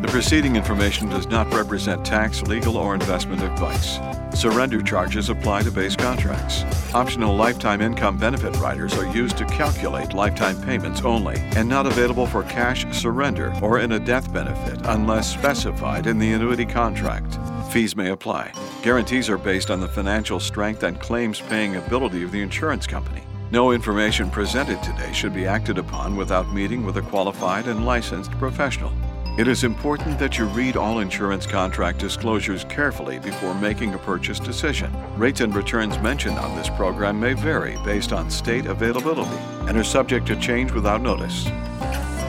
The 0.02 0.08
preceding 0.08 0.56
information 0.56 1.10
does 1.10 1.28
not 1.28 1.54
represent 1.54 2.06
tax, 2.06 2.42
legal, 2.44 2.78
or 2.78 2.94
investment 2.94 3.42
advice. 3.42 4.00
Surrender 4.40 4.82
charges 4.82 5.30
apply 5.30 5.64
to 5.64 5.72
base 5.72 5.98
contracts. 5.98 6.64
Optional 6.94 7.36
lifetime 7.36 7.82
income 7.82 8.18
benefit 8.18 8.56
riders 8.58 8.94
are 8.98 9.14
used 9.14 9.38
to 9.38 9.46
calculate 9.46 10.14
lifetime 10.14 10.62
payments 10.62 11.02
only 11.02 11.36
and 11.58 11.68
not 11.68 11.86
available 11.86 12.26
for 12.26 12.44
cash 12.44 12.86
surrender 12.98 13.54
or 13.62 13.80
in 13.80 13.92
a 13.94 14.00
death 14.00 14.32
benefit 14.32 14.80
unless 14.86 15.34
specified 15.34 16.08
in 16.08 16.20
the 16.20 16.32
annuity 16.32 16.66
contract. 16.66 17.38
Fees 17.76 17.94
may 17.94 18.12
apply. 18.12 18.54
Guarantees 18.84 19.30
are 19.30 19.38
based 19.38 19.70
on 19.70 19.82
the 19.82 19.88
financial 19.90 20.40
strength 20.40 20.84
and 20.84 20.98
claims 20.98 21.42
paying 21.42 21.76
ability 21.76 22.24
of 22.24 22.32
the 22.32 22.42
insurance 22.42 22.88
company. 22.88 23.22
No 23.52 23.74
information 23.74 24.30
presented 24.30 24.82
today 24.82 25.12
should 25.12 25.34
be 25.34 25.46
acted 25.46 25.78
upon 25.78 26.16
without 26.16 26.54
meeting 26.54 26.86
with 26.86 26.96
a 26.96 27.02
qualified 27.02 27.68
and 27.68 27.86
licensed 27.86 28.32
professional. 28.40 28.94
It 29.38 29.50
is 29.50 29.66
important 29.66 30.18
that 30.20 30.38
you 30.38 30.46
read 30.46 30.78
all 30.78 31.00
insurance 31.00 31.46
contract 31.46 31.98
disclosures 32.00 32.64
carefully 32.70 33.20
before 33.20 33.54
making 33.54 33.94
a 33.94 33.98
purchase 33.98 34.40
decision. 34.40 34.90
Rates 35.18 35.42
and 35.42 35.54
returns 35.54 36.00
mentioned 36.00 36.40
on 36.40 36.56
this 36.56 36.70
program 36.70 37.20
may 37.20 37.34
vary 37.34 37.78
based 37.84 38.14
on 38.14 38.32
state 38.32 38.68
availability 38.68 39.36
and 39.68 39.78
are 39.78 39.84
subject 39.84 40.28
to 40.28 40.38
change 40.38 40.72
without 40.72 41.02
notice. 41.02 41.46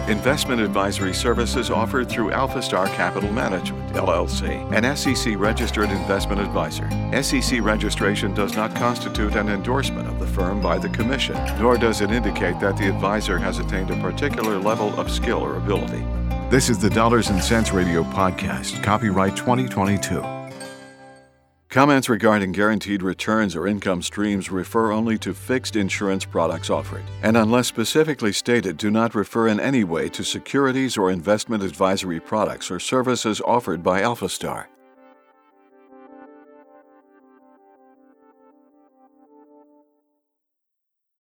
Investment 0.09 0.61
advisory 0.61 1.12
services 1.12 1.69
offered 1.69 2.09
through 2.09 2.31
AlphaStar 2.31 2.87
Capital 2.95 3.33
Management, 3.33 3.92
LLC, 3.92 4.73
an 4.73 4.97
SEC 4.97 5.37
registered 5.37 5.90
investment 5.90 6.40
advisor. 6.40 6.88
SEC 7.25 7.61
registration 7.61 8.33
does 8.33 8.55
not 8.55 8.73
constitute 8.77 9.35
an 9.35 9.49
endorsement 9.49 10.07
of 10.07 10.21
the 10.21 10.27
firm 10.29 10.61
by 10.61 10.79
the 10.79 10.88
Commission, 10.90 11.35
nor 11.59 11.77
does 11.77 12.03
it 12.03 12.12
indicate 12.12 12.61
that 12.61 12.77
the 12.77 12.88
advisor 12.88 13.37
has 13.37 13.59
attained 13.59 13.90
a 13.90 14.01
particular 14.01 14.59
level 14.59 14.95
of 15.01 15.11
skill 15.11 15.38
or 15.38 15.57
ability. 15.57 16.05
This 16.51 16.69
is 16.69 16.79
the 16.79 16.90
Dollars 16.90 17.31
and 17.31 17.42
Sense 17.42 17.73
Radio 17.73 18.05
Podcast, 18.05 18.85
copyright 18.85 19.37
2022. 19.37 20.36
Comments 21.77 22.09
regarding 22.09 22.53
guaranteed 22.53 23.03
returns 23.03 23.55
or 23.55 23.67
income 23.67 24.01
streams 24.01 24.51
refer 24.51 24.93
only 24.93 25.19
to 25.19 25.35
fixed 25.35 25.77
insurance 25.77 26.25
products 26.25 26.71
offered, 26.71 27.05
and 27.23 27.37
unless 27.37 27.67
specifically 27.67 28.33
stated, 28.33 28.79
do 28.79 28.91
not 28.91 29.15
refer 29.15 29.49
in 29.49 29.61
any 29.61 29.85
way 29.85 30.09
to 30.09 30.25
securities 30.25 30.97
or 30.97 31.11
investment 31.11 31.62
advisory 31.62 32.19
products 32.19 32.71
or 32.71 32.81
services 32.81 33.43
offered 33.43 33.83
by 33.83 34.01
AlphaStar. 34.01 34.69